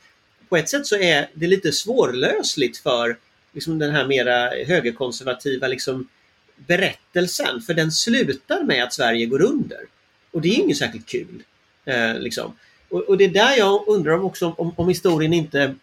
på 0.49 0.57
ett 0.57 0.69
sätt 0.69 0.87
så 0.87 0.95
är 0.95 1.29
det 1.33 1.47
lite 1.47 1.71
svårlösligt 1.71 2.77
för 2.77 3.17
liksom, 3.53 3.79
den 3.79 3.91
här 3.91 4.07
mera 4.07 4.49
högerkonservativa 4.65 5.67
liksom, 5.67 6.07
berättelsen. 6.55 7.61
För 7.61 7.73
den 7.73 7.91
slutar 7.91 8.63
med 8.63 8.83
att 8.83 8.93
Sverige 8.93 9.25
går 9.25 9.41
under. 9.41 9.79
Och 10.31 10.41
det 10.41 10.49
är 10.49 10.59
inget 10.59 10.77
särskilt 10.77 11.05
kul. 11.05 11.43
Eh, 11.85 12.19
liksom. 12.19 12.55
och, 12.89 13.01
och, 13.01 13.17
det 13.17 13.23
är 13.23 13.29
där 13.29 13.57
jag 13.57 13.87
undrar 13.87 14.13
om, 14.13 14.25
också, 14.25 14.53
om, 14.57 14.73
om 14.75 14.89
historien 14.89 15.33
inte 15.33 15.75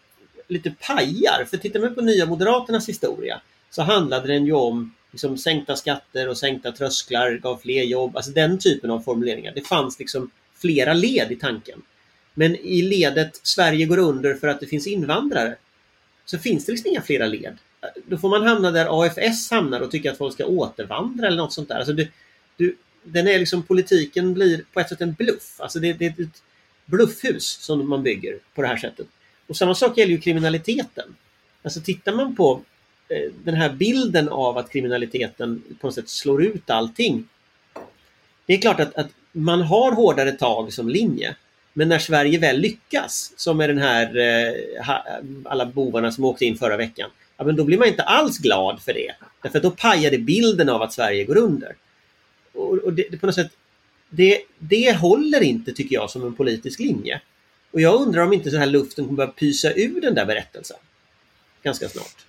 lite 0.47 0.73
pajar. 0.79 1.45
För 1.49 1.57
tittar 1.57 1.79
man 1.79 1.95
på 1.95 2.01
Nya 2.01 2.25
Moderaternas 2.25 2.89
historia 2.89 3.41
så 3.69 3.81
handlade 3.81 4.27
den 4.27 4.45
ju 4.45 4.53
om 4.53 4.93
liksom 5.11 5.37
sänkta 5.37 5.75
skatter 5.75 6.29
och 6.29 6.37
sänkta 6.37 6.71
trösklar 6.71 7.31
gav 7.31 7.57
fler 7.57 7.83
jobb. 7.83 8.17
Alltså 8.17 8.31
den 8.31 8.59
typen 8.59 8.91
av 8.91 8.99
formuleringar. 8.99 9.51
Det 9.55 9.67
fanns 9.67 9.99
liksom 9.99 10.31
flera 10.55 10.93
led 10.93 11.31
i 11.31 11.35
tanken. 11.35 11.81
Men 12.33 12.55
i 12.55 12.81
ledet 12.81 13.39
Sverige 13.43 13.85
går 13.85 13.97
under 13.97 14.35
för 14.35 14.47
att 14.47 14.59
det 14.59 14.67
finns 14.67 14.87
invandrare 14.87 15.55
så 16.25 16.39
finns 16.39 16.65
det 16.65 16.71
liksom 16.71 16.89
inga 16.89 17.01
flera 17.01 17.27
led. 17.27 17.57
Då 18.05 18.17
får 18.17 18.29
man 18.29 18.47
hamna 18.47 18.71
där 18.71 19.03
AFS 19.03 19.51
hamnar 19.51 19.81
och 19.81 19.91
tycka 19.91 20.11
att 20.11 20.17
folk 20.17 20.33
ska 20.33 20.45
återvandra 20.45 21.27
eller 21.27 21.37
något 21.37 21.53
sånt 21.53 21.69
där. 21.69 21.75
Alltså 21.75 21.93
du, 21.93 22.07
du, 22.57 22.75
den 23.03 23.27
är 23.27 23.39
liksom, 23.39 23.63
politiken 23.63 24.33
blir 24.33 24.63
på 24.73 24.79
ett 24.79 24.89
sätt 24.89 25.01
en 25.01 25.13
bluff. 25.13 25.55
Alltså 25.57 25.79
det, 25.79 25.93
det 25.93 26.05
är 26.05 26.09
ett 26.09 26.43
bluffhus 26.85 27.47
som 27.47 27.89
man 27.89 28.03
bygger 28.03 28.39
på 28.55 28.61
det 28.61 28.67
här 28.67 28.77
sättet. 28.77 29.07
Och 29.47 29.57
samma 29.57 29.75
sak 29.75 29.97
gäller 29.97 30.11
ju 30.11 30.19
kriminaliteten. 30.19 31.15
Alltså 31.63 31.81
tittar 31.81 32.13
man 32.13 32.35
på 32.35 32.61
Eh, 33.09 33.31
den 33.43 33.55
här 33.55 33.69
bilden 33.69 34.29
av 34.29 34.57
att 34.57 34.71
kriminaliteten 34.71 35.63
på 35.81 35.87
något 35.87 35.95
sätt 35.95 36.09
slår 36.09 36.43
ut 36.43 36.69
allting. 36.69 37.27
Det 38.45 38.53
är 38.53 38.61
klart 38.61 38.79
att, 38.79 38.95
att 38.95 39.09
man 39.31 39.61
har 39.61 39.91
hårdare 39.91 40.31
tag 40.31 40.73
som 40.73 40.89
linje. 40.89 41.35
Men 41.73 41.89
när 41.89 41.99
Sverige 41.99 42.39
väl 42.39 42.59
lyckas, 42.59 43.33
som 43.35 43.57
med 43.57 43.69
den 43.69 43.77
här 43.77 44.17
eh, 44.17 44.89
alla 45.45 45.65
bovarna 45.65 46.11
som 46.11 46.23
åkte 46.23 46.45
in 46.45 46.57
förra 46.57 46.77
veckan, 46.77 47.09
ja, 47.37 47.43
men 47.43 47.55
då 47.55 47.63
blir 47.63 47.77
man 47.77 47.87
inte 47.87 48.03
alls 48.03 48.37
glad 48.37 48.81
för 48.81 48.93
det. 48.93 49.15
Därför 49.41 49.57
att 49.57 49.63
då 49.63 49.71
pajar 49.71 50.11
det 50.11 50.17
bilden 50.17 50.69
av 50.69 50.81
att 50.81 50.93
Sverige 50.93 51.23
går 51.23 51.37
under. 51.37 51.75
Och, 52.53 52.73
och 52.73 52.93
det, 52.93 53.07
det, 53.11 53.17
på 53.17 53.25
något 53.25 53.35
sätt, 53.35 53.51
det, 54.09 54.41
det 54.59 54.97
håller 54.97 55.41
inte 55.41 55.73
tycker 55.73 55.95
jag 55.95 56.09
som 56.09 56.23
en 56.23 56.35
politisk 56.35 56.79
linje. 56.79 57.21
Och 57.71 57.81
jag 57.81 58.01
undrar 58.01 58.23
om 58.23 58.33
inte 58.33 58.51
så 58.51 58.57
här 58.57 58.65
luften 58.65 59.05
kommer 59.05 59.17
börja 59.17 59.31
pysa 59.31 59.73
ur 59.73 60.01
den 60.01 60.15
där 60.15 60.25
berättelsen. 60.25 60.77
Ganska 61.63 61.89
snart. 61.89 62.26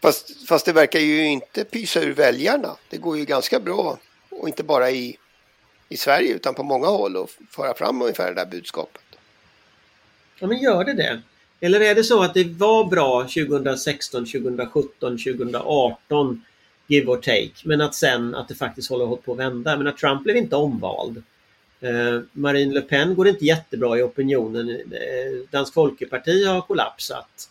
Fast, 0.00 0.48
fast 0.48 0.66
det 0.66 0.72
verkar 0.72 1.00
ju 1.00 1.26
inte 1.26 1.64
pysa 1.64 2.00
ur 2.00 2.14
väljarna. 2.14 2.76
Det 2.90 2.96
går 2.96 3.18
ju 3.18 3.24
ganska 3.24 3.60
bra. 3.60 3.98
Och 4.30 4.48
inte 4.48 4.62
bara 4.62 4.90
i, 4.90 5.16
i 5.88 5.96
Sverige 5.96 6.34
utan 6.34 6.54
på 6.54 6.62
många 6.62 6.86
håll 6.86 7.16
att 7.16 7.30
föra 7.50 7.74
fram 7.74 8.02
ungefär 8.02 8.28
det 8.28 8.34
där 8.34 8.46
budskapet. 8.46 9.02
Ja 10.38 10.46
men 10.46 10.58
gör 10.58 10.84
det 10.84 10.94
det? 10.94 11.22
Eller 11.60 11.80
är 11.80 11.94
det 11.94 12.04
så 12.04 12.22
att 12.22 12.34
det 12.34 12.44
var 12.44 12.84
bra 12.84 13.22
2016, 13.22 14.26
2017, 14.26 15.18
2018 15.18 16.42
give 16.88 17.06
or 17.06 17.16
take. 17.16 17.52
Men 17.64 17.80
att 17.80 17.94
sen 17.94 18.34
att 18.34 18.48
det 18.48 18.54
faktiskt 18.54 18.90
håller 18.90 19.16
på 19.16 19.32
att 19.32 19.38
vända. 19.38 19.76
Men 19.76 19.86
att 19.86 19.98
Trump 19.98 20.22
blev 20.24 20.36
inte 20.36 20.56
omvald. 20.56 21.22
Eh, 21.80 22.20
Marine 22.32 22.74
Le 22.74 22.80
Pen 22.80 23.14
går 23.14 23.28
inte 23.28 23.44
jättebra 23.44 23.98
i 23.98 24.02
opinionen. 24.02 24.70
Eh, 24.70 25.50
Dansk 25.50 25.74
Folkeparti 25.74 26.44
har 26.44 26.60
kollapsat. 26.60 27.50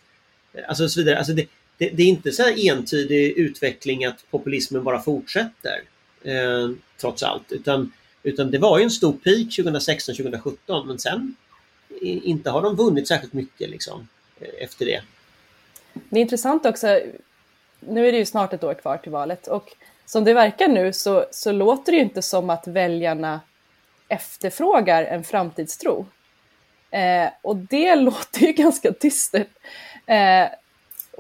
Eh, 0.54 0.64
alltså 0.68 0.90
så 0.90 1.00
vidare. 1.00 1.18
Alltså 1.18 1.34
det, 1.34 1.46
det, 1.78 1.90
det, 1.90 2.04
är 2.04 2.08
inte 2.08 2.32
så 2.32 2.44
här 2.44 2.72
entydig 2.72 3.38
utveckling 3.38 4.06
att 4.06 4.26
populismen 4.32 4.84
bara 4.84 5.02
fortsätter. 5.02 5.82
Eh, 6.24 6.70
trots 7.02 7.24
allt. 7.24 7.52
Utan, 7.52 7.92
utan 8.24 8.52
det 8.52 8.58
var 8.58 8.78
ju 8.78 8.84
en 8.84 8.92
stor 8.92 9.14
peak 9.14 9.48
2016-2017 9.48 10.86
men 10.86 11.00
sen 11.00 11.36
inte 12.02 12.50
har 12.50 12.62
de 12.62 12.76
vunnit 12.76 13.08
särskilt 13.08 13.34
mycket 13.34 13.70
liksom, 13.70 14.08
eh, 14.40 14.64
efter 14.64 14.86
det. 14.86 15.02
Det 16.10 16.20
är 16.20 16.22
intressant 16.22 16.66
också, 16.66 17.00
nu 17.80 18.08
är 18.08 18.12
det 18.12 18.18
ju 18.18 18.26
snart 18.26 18.54
ett 18.54 18.64
år 18.64 18.74
kvar 18.74 18.98
till 18.98 19.12
valet 19.12 19.48
och 19.48 19.76
som 20.06 20.24
det 20.24 20.34
verkar 20.34 20.68
nu 20.68 20.94
så, 20.94 21.26
så 21.32 21.52
låter 21.52 21.92
det 21.92 21.96
ju 21.98 22.04
inte 22.04 22.22
som 22.22 22.50
att 22.50 22.68
väljarna 22.68 23.42
efterfrågar 24.08 25.04
en 25.04 25.24
framtidstro. 25.24 26.06
Eh, 26.92 27.30
och 27.42 27.56
det 27.56 27.96
låter 28.06 28.40
ju 28.40 28.52
ganska 28.52 28.92
dystert. 28.92 29.50
Eh, 30.06 30.48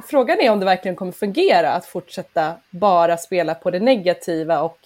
frågan 0.04 0.40
är 0.40 0.52
om 0.52 0.60
det 0.60 0.66
verkligen 0.66 0.96
kommer 0.96 1.12
fungera 1.12 1.72
att 1.74 1.86
fortsätta 1.86 2.54
bara 2.70 3.18
spela 3.18 3.56
på 3.56 3.72
det 3.72 3.80
negativa 3.80 4.62
och 4.62 4.80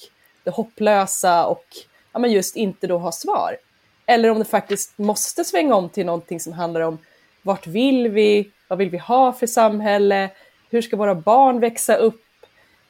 det 0.43 0.51
hopplösa 0.51 1.45
och 1.45 1.65
ja, 2.13 2.19
men 2.19 2.31
just 2.31 2.55
inte 2.55 2.87
då 2.87 2.97
ha 2.97 3.11
svar. 3.11 3.57
Eller 4.05 4.29
om 4.29 4.39
det 4.39 4.45
faktiskt 4.45 4.97
måste 4.97 5.43
svänga 5.43 5.75
om 5.75 5.89
till 5.89 6.05
någonting 6.05 6.39
som 6.39 6.53
handlar 6.53 6.81
om 6.81 6.97
vart 7.41 7.67
vill 7.67 8.09
vi, 8.09 8.51
vad 8.67 8.79
vill 8.79 8.89
vi 8.89 8.97
ha 8.97 9.33
för 9.33 9.47
samhälle, 9.47 10.29
hur 10.69 10.81
ska 10.81 10.97
våra 10.97 11.15
barn 11.15 11.59
växa 11.59 11.95
upp, 11.95 12.21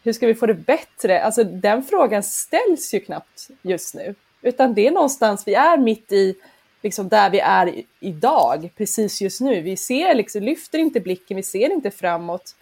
hur 0.03 0.13
ska 0.13 0.27
vi 0.27 0.35
få 0.35 0.45
det 0.45 0.53
bättre? 0.53 1.23
Alltså 1.23 1.43
den 1.43 1.83
frågan 1.83 2.23
ställs 2.23 2.93
ju 2.93 2.99
knappt 2.99 3.47
just 3.61 3.95
nu, 3.95 4.15
utan 4.41 4.73
det 4.73 4.87
är 4.87 4.91
någonstans 4.91 5.47
vi 5.47 5.53
är 5.53 5.77
mitt 5.77 6.11
i 6.11 6.35
liksom 6.81 7.09
där 7.09 7.29
vi 7.29 7.39
är 7.39 7.83
idag, 7.99 8.69
precis 8.77 9.21
just 9.21 9.41
nu. 9.41 9.61
Vi 9.61 9.77
ser 9.77 10.15
liksom, 10.15 10.43
lyfter 10.43 10.79
inte 10.79 10.99
blicken, 10.99 11.37
vi 11.37 11.43
ser 11.43 11.71
inte 11.71 11.91
framåt. 11.91 12.55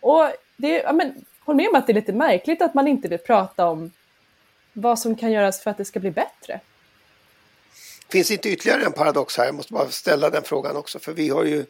Och 0.00 0.30
det, 0.56 0.68
ja, 0.68 0.92
men, 0.92 1.24
håll 1.40 1.56
med 1.56 1.68
om 1.68 1.74
att 1.74 1.86
det 1.86 1.92
är 1.92 1.94
lite 1.94 2.12
märkligt 2.12 2.62
att 2.62 2.74
man 2.74 2.88
inte 2.88 3.08
vill 3.08 3.18
prata 3.18 3.66
om 3.66 3.90
vad 4.72 4.98
som 4.98 5.16
kan 5.16 5.32
göras 5.32 5.60
för 5.60 5.70
att 5.70 5.76
det 5.76 5.84
ska 5.84 6.00
bli 6.00 6.10
bättre. 6.10 6.60
Finns 8.08 8.30
inte 8.30 8.48
ytterligare 8.48 8.84
en 8.84 8.92
paradox 8.92 9.36
här? 9.36 9.44
Jag 9.44 9.54
måste 9.54 9.72
bara 9.72 9.90
ställa 9.90 10.30
den 10.30 10.42
frågan 10.42 10.76
också, 10.76 10.98
för 10.98 11.12
vi 11.12 11.28
har 11.28 11.44
ju 11.44 11.66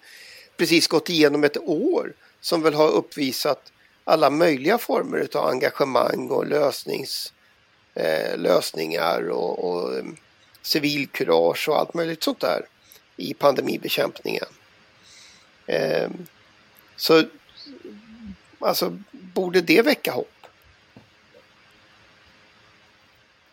precis 0.56 0.86
gått 0.86 1.08
igenom 1.08 1.44
ett 1.44 1.56
år 1.58 2.12
som 2.40 2.62
väl 2.62 2.74
har 2.74 2.88
uppvisat 2.88 3.72
alla 4.04 4.30
möjliga 4.30 4.78
former 4.78 5.28
av 5.34 5.48
engagemang 5.48 6.30
och 6.30 6.46
lösnings, 6.46 7.32
eh, 7.94 8.38
lösningar 8.38 9.28
och, 9.28 9.64
och 9.64 10.04
civilkurage 10.62 11.68
och 11.68 11.78
allt 11.78 11.94
möjligt 11.94 12.22
sånt 12.22 12.40
där 12.40 12.66
i 13.16 13.34
pandemibekämpningen. 13.34 14.46
Eh, 15.66 16.10
så 16.96 17.24
alltså, 18.58 18.98
borde 19.10 19.60
det 19.60 19.82
väcka 19.82 20.12
hopp? 20.12 20.46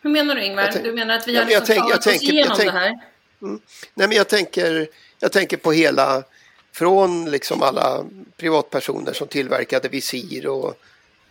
Hur 0.02 0.10
menar 0.10 0.34
du 0.34 0.44
Ingvar? 0.44 0.70
Du 0.82 0.92
menar 0.92 1.14
att 1.14 1.28
vi 1.28 1.36
har 1.36 1.44
liksom 1.44 1.66
tänk, 1.66 1.80
tagit 1.80 2.06
oss 2.06 2.22
igenom 2.22 2.56
tänk, 2.56 2.72
det 2.72 2.78
här? 2.78 2.98
Mm. 3.42 3.60
Nej, 3.94 4.08
men 4.08 4.16
jag 4.16 4.28
tänker, 4.28 4.88
jag 5.18 5.32
tänker 5.32 5.56
på 5.56 5.72
hela, 5.72 6.22
från 6.72 7.30
liksom 7.30 7.62
alla 7.62 8.04
privatpersoner 8.36 9.12
som 9.12 9.28
tillverkade 9.28 9.88
visir 9.88 10.46
och, 10.46 10.74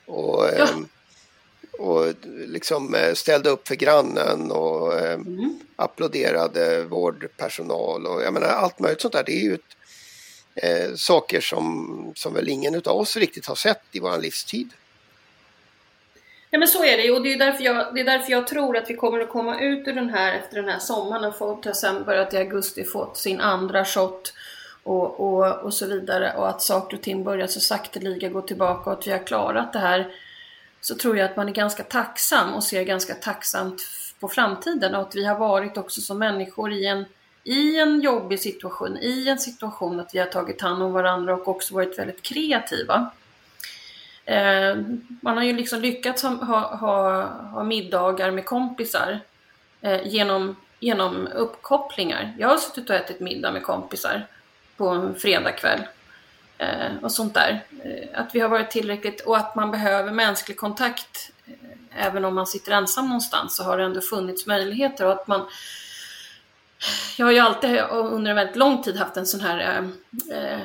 och, 0.06 0.46
ja. 0.58 0.64
eh, 0.64 0.70
och 1.80 2.14
liksom 2.26 2.96
eh, 2.96 3.14
ställde 3.14 3.50
upp 3.50 3.68
för 3.68 3.76
grannen 3.76 4.52
och 4.52 4.94
eh, 4.94 5.14
mm. 5.14 5.60
applåderade 5.76 6.84
vårdpersonal 6.84 8.06
och 8.06 8.22
jag 8.24 8.34
menar 8.34 8.48
allt 8.48 8.80
möjligt 8.80 9.02
sånt 9.02 9.14
där. 9.14 9.24
Det 9.26 9.32
är 9.32 9.44
ju 9.44 9.54
ett, 9.54 9.76
eh, 10.56 10.96
saker 10.96 11.42
som, 11.42 12.14
som 12.16 12.34
väl 12.34 12.50
ingen 12.50 12.76
av 12.76 12.98
oss 12.98 13.18
riktigt 13.18 13.46
har 13.46 13.56
sett 13.56 13.84
i 13.92 14.00
vår 14.00 14.18
livstid. 14.18 14.70
Ja 16.52 16.60
men 16.60 16.68
så 16.68 16.84
är 16.84 16.98
det 16.98 17.04
ju 17.04 17.12
och 17.12 17.24
det 17.24 17.34
är, 17.34 17.38
därför 17.38 17.64
jag, 17.64 17.96
det 17.96 18.02
är 18.02 18.06
därför 18.06 18.32
jag 18.32 18.48
tror 18.48 18.78
att 18.78 18.90
vi 18.90 18.96
kommer 18.96 19.20
att 19.20 19.30
komma 19.30 19.62
ut 19.62 19.88
ur 19.88 19.94
den 19.94 20.10
här 20.10 20.36
efter 20.36 20.56
den 20.56 20.70
här 20.70 20.80
sommaren 20.80 21.26
och 21.26 21.38
folk 21.38 21.66
har 21.66 21.74
sen 21.74 22.04
börjat 22.04 22.34
i 22.34 22.38
augusti 22.38 22.84
fått 22.84 23.18
sin 23.18 23.40
andra 23.40 23.86
shot 23.86 24.34
och, 24.84 25.20
och, 25.20 25.64
och 25.64 25.74
så 25.74 25.86
vidare 25.86 26.34
och 26.38 26.50
att 26.50 26.62
saker 26.62 26.98
och 26.98 27.04
ting 27.04 27.24
börjar 27.24 27.48
så 27.48 27.60
sakteliga 27.60 28.30
gå 28.30 28.42
tillbaka 28.42 28.90
och 28.90 28.98
att 28.98 29.08
vi 29.08 29.12
har 29.12 29.28
klarat 29.28 29.74
det 29.74 29.80
här 29.80 30.12
så 30.82 30.96
tror 30.96 31.18
jag 31.18 31.30
att 31.30 31.38
man 31.38 31.50
är 31.50 31.54
ganska 31.54 31.84
tacksam 31.84 32.54
och 32.54 32.64
ser 32.64 32.84
ganska 32.84 33.14
tacksamt 33.14 33.82
på 34.20 34.28
framtiden 34.28 34.96
och 34.96 35.02
att 35.02 35.16
vi 35.16 35.26
har 35.26 35.40
varit 35.40 35.78
också 35.78 36.02
som 36.02 36.20
människor 36.20 36.72
i 36.74 36.86
en, 36.86 37.06
i 37.44 37.80
en 37.80 38.02
jobbig 38.02 38.40
situation, 38.40 38.98
i 38.98 39.30
en 39.30 39.40
situation 39.40 40.00
att 40.00 40.16
vi 40.16 40.20
har 40.20 40.26
tagit 40.26 40.62
hand 40.62 40.84
om 40.84 40.94
varandra 40.94 41.34
och 41.34 41.48
också 41.48 41.74
varit 41.74 42.00
väldigt 42.00 42.22
kreativa. 42.22 43.12
Eh, 44.26 44.76
man 45.22 45.38
har 45.38 45.44
ju 45.44 45.54
liksom 45.54 45.82
lyckats 45.82 46.24
ha, 46.24 46.30
ha, 46.76 47.24
ha 47.24 47.64
middagar 47.64 48.32
med 48.32 48.46
kompisar 48.46 49.20
eh, 49.82 50.08
genom, 50.08 50.56
genom 50.80 51.28
uppkopplingar. 51.28 52.36
Jag 52.38 52.48
har 52.48 52.58
suttit 52.58 52.90
och 52.90 52.96
ätit 52.96 53.20
middag 53.20 53.52
med 53.52 53.64
kompisar 53.64 54.28
på 54.78 54.88
en 54.88 55.16
fredagkväll 55.16 55.80
Eh, 56.60 56.92
och 57.02 57.12
sånt 57.12 57.34
där. 57.34 57.64
Eh, 57.84 58.22
att 58.22 58.36
vi 58.36 58.40
har 58.40 58.50
varit 58.50 58.72
tillräckligt 58.72 59.22
och 59.22 59.38
att 59.38 59.56
man 59.56 59.72
behöver 59.72 60.12
mänsklig 60.12 60.58
kontakt 60.58 61.32
eh, 61.48 62.06
även 62.06 62.26
om 62.26 62.36
man 62.36 62.48
sitter 62.48 62.72
ensam 62.72 63.08
någonstans 63.08 63.56
så 63.56 63.64
har 63.64 63.78
det 63.78 63.84
ändå 63.84 64.02
funnits 64.02 64.48
möjligheter 64.48 65.06
och 65.06 65.12
att 65.12 65.28
man 65.28 65.48
jag 67.18 67.26
har 67.26 67.32
ju 67.32 67.40
alltid 67.40 67.80
under 67.92 68.30
en 68.30 68.36
väldigt 68.36 68.56
lång 68.56 68.84
tid 68.84 68.98
haft 68.98 69.18
en 69.18 69.26
sån 69.26 69.42
här 69.42 69.90
eh, 70.32 70.60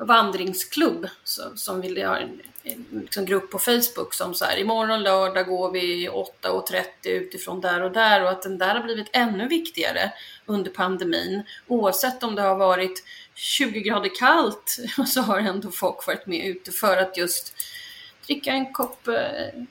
vandringsklubb 0.00 1.08
som, 1.24 1.56
som 1.56 1.80
vill 1.80 2.02
ha 2.02 2.18
en, 2.18 2.40
en 2.62 2.84
liksom 2.90 3.24
grupp 3.24 3.50
på 3.50 3.58
Facebook 3.58 4.14
som 4.14 4.34
så 4.34 4.44
här 4.44 4.58
imorgon 4.58 5.02
lördag 5.02 5.46
går 5.46 5.70
vi 5.70 6.08
8.30 6.08 6.84
utifrån 7.04 7.60
där 7.60 7.82
och 7.82 7.92
där 7.92 8.22
och 8.22 8.30
att 8.30 8.42
den 8.42 8.58
där 8.58 8.74
har 8.74 8.82
blivit 8.82 9.10
ännu 9.12 9.48
viktigare 9.48 10.12
under 10.46 10.70
pandemin. 10.70 11.42
Oavsett 11.66 12.22
om 12.22 12.34
det 12.34 12.42
har 12.42 12.56
varit 12.56 13.04
20 13.34 13.80
grader 13.80 14.10
kallt 14.18 14.76
så 15.06 15.20
har 15.20 15.38
ändå 15.38 15.70
folk 15.70 16.06
varit 16.06 16.26
med 16.26 16.46
ute 16.46 16.72
för 16.72 16.96
att 16.96 17.16
just 17.16 17.54
dricka 18.26 18.52
en 18.52 18.72
kopp 18.72 19.08
eh, 19.08 19.14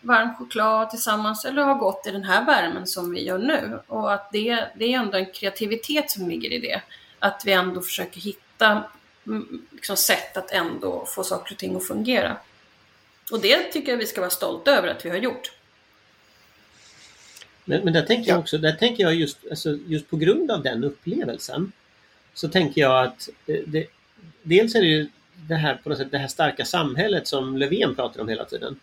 varm 0.02 0.36
choklad 0.36 0.90
tillsammans 0.90 1.46
eller 1.46 1.64
ha 1.64 1.74
gått 1.74 2.08
i 2.08 2.12
den 2.12 2.24
här 2.24 2.46
värmen 2.46 2.88
som 2.88 3.12
vi 3.12 3.24
gör 3.24 3.38
nu. 3.38 3.80
Och 3.88 4.14
att 4.14 4.32
det, 4.32 4.68
det 4.76 4.94
är 4.94 5.00
ändå 5.00 5.18
en 5.18 5.32
kreativitet 5.34 6.12
som 6.12 6.30
ligger 6.30 6.52
i 6.52 6.60
det. 6.60 6.82
Att 7.20 7.44
vi 7.46 7.52
ändå 7.52 7.82
försöker 7.82 8.22
hitta 8.22 8.84
mm, 9.26 9.66
liksom, 9.72 9.98
sätt 9.98 10.38
att 10.38 10.52
ändå 10.52 11.06
få 11.08 11.24
saker 11.24 11.54
och 11.54 11.60
ting 11.60 11.76
att 11.76 11.88
fungera. 11.88 12.38
Och 13.32 13.42
det 13.42 13.64
tycker 13.64 13.92
jag 13.92 13.98
vi 13.98 14.06
ska 14.06 14.22
vara 14.22 14.32
stolta 14.32 14.72
över 14.72 14.88
att 14.88 15.06
vi 15.06 15.10
har 15.10 15.18
gjort. 15.18 15.52
Men, 17.66 17.84
men 17.84 17.94
där 17.94 18.02
tänker 18.02 18.32
jag 18.32 18.40
också, 18.40 18.58
där 18.58 18.74
tänker 18.74 19.04
jag 19.04 19.16
just, 19.16 19.38
alltså, 19.50 19.78
just 19.88 20.10
på 20.10 20.18
grund 20.18 20.52
av 20.52 20.64
den 20.64 20.84
upplevelsen 20.84 21.72
så 22.34 22.48
tänker 22.48 22.82
jag 22.82 23.06
att 23.06 23.30
eh, 23.48 23.60
det, 23.66 23.88
dels 24.44 24.76
är 24.76 24.82
det 24.82 24.88
ju 24.88 25.08
det 25.48 25.56
här, 25.56 25.76
på 25.76 25.90
något 25.90 25.98
sätt, 25.98 26.12
det 26.12 26.18
här 26.18 26.28
starka 26.28 26.66
samhället 26.66 27.28
som 27.28 27.58
Löfven 27.58 27.96
pratar 27.96 28.22
om 28.22 28.30
hela 28.30 28.46
tiden. 28.46 28.80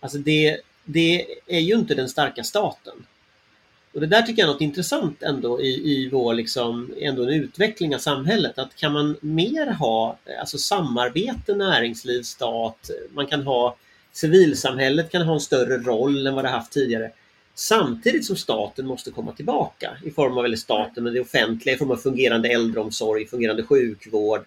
Alltså 0.00 0.18
det, 0.18 0.60
det 0.84 1.26
är 1.46 1.60
ju 1.60 1.74
inte 1.74 1.94
den 1.94 2.08
starka 2.08 2.44
staten. 2.44 3.06
Och 3.92 4.00
det 4.00 4.06
där 4.06 4.22
tycker 4.22 4.42
jag 4.42 4.48
är 4.48 4.52
något 4.52 4.62
intressant 4.62 5.22
ändå 5.22 5.62
i, 5.62 5.92
i 5.92 6.08
vår 6.08 6.34
liksom, 6.34 6.94
ändå 7.00 7.22
en 7.22 7.28
utveckling 7.28 7.94
av 7.94 7.98
samhället. 7.98 8.58
Att 8.58 8.76
kan 8.76 8.92
man 8.92 9.16
mer 9.20 9.66
ha 9.66 10.18
eh, 10.24 10.40
alltså 10.40 10.58
samarbete, 10.58 11.54
näringsliv, 11.54 12.22
stat, 12.22 12.90
man 13.10 13.26
kan 13.26 13.42
ha 13.42 13.76
civilsamhället 14.12 15.12
kan 15.12 15.22
ha 15.22 15.34
en 15.34 15.40
större 15.40 15.78
roll 15.78 16.26
än 16.26 16.34
vad 16.34 16.44
det 16.44 16.48
haft 16.48 16.72
tidigare. 16.72 17.10
Samtidigt 17.60 18.24
som 18.24 18.36
staten 18.36 18.86
måste 18.86 19.10
komma 19.10 19.32
tillbaka 19.32 19.96
i 20.04 20.10
form 20.10 20.38
av, 20.38 20.44
eller 20.44 20.56
staten, 20.56 21.04
men 21.04 21.14
det 21.14 21.20
offentliga 21.20 21.74
i 21.74 21.78
form 21.78 21.90
av 21.90 21.96
fungerande 21.96 22.48
äldreomsorg, 22.48 23.26
fungerande 23.26 23.62
sjukvård, 23.62 24.44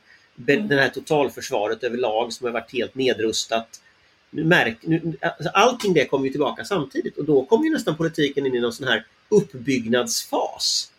Mm. 0.48 0.67
det 0.67 0.75
här 0.75 0.89
totalförsvaret 0.89 1.84
överlag 1.84 2.34
som 2.34 2.46
har 2.46 2.51
varit 2.51 2.74
helt 2.74 2.96
nedrustat. 2.96 3.82
Nu 4.29 4.43
märk, 4.43 4.77
nu, 4.82 5.13
alltså 5.22 5.50
allting 5.50 5.93
det 5.93 6.05
kommer 6.05 6.25
ju 6.25 6.32
tillbaka 6.32 6.65
samtidigt 6.65 7.17
och 7.17 7.25
då 7.25 7.46
kommer 7.46 7.65
ju 7.65 7.72
nästan 7.72 7.98
politiken 7.98 8.46
in 8.46 8.55
i 8.55 8.60
någon 8.60 8.74
sån 8.74 8.88
här 8.88 9.05
uppbyggnadsfas. 9.29 10.91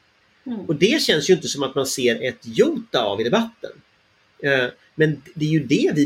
Mm. 0.47 0.61
Och 0.61 0.75
det 0.75 1.02
känns 1.02 1.30
ju 1.30 1.35
inte 1.35 1.49
som 1.49 1.62
att 1.62 1.75
man 1.75 1.87
ser 1.87 2.28
ett 2.28 2.40
jota 2.42 3.04
av 3.04 3.21
i 3.21 3.25
debatten. 3.25 3.71
Eh, 4.42 4.66
Men 4.94 5.23
det 5.35 5.44
är 5.44 5.50
ju 5.50 5.64
det 5.64 5.92
vi 5.94 6.04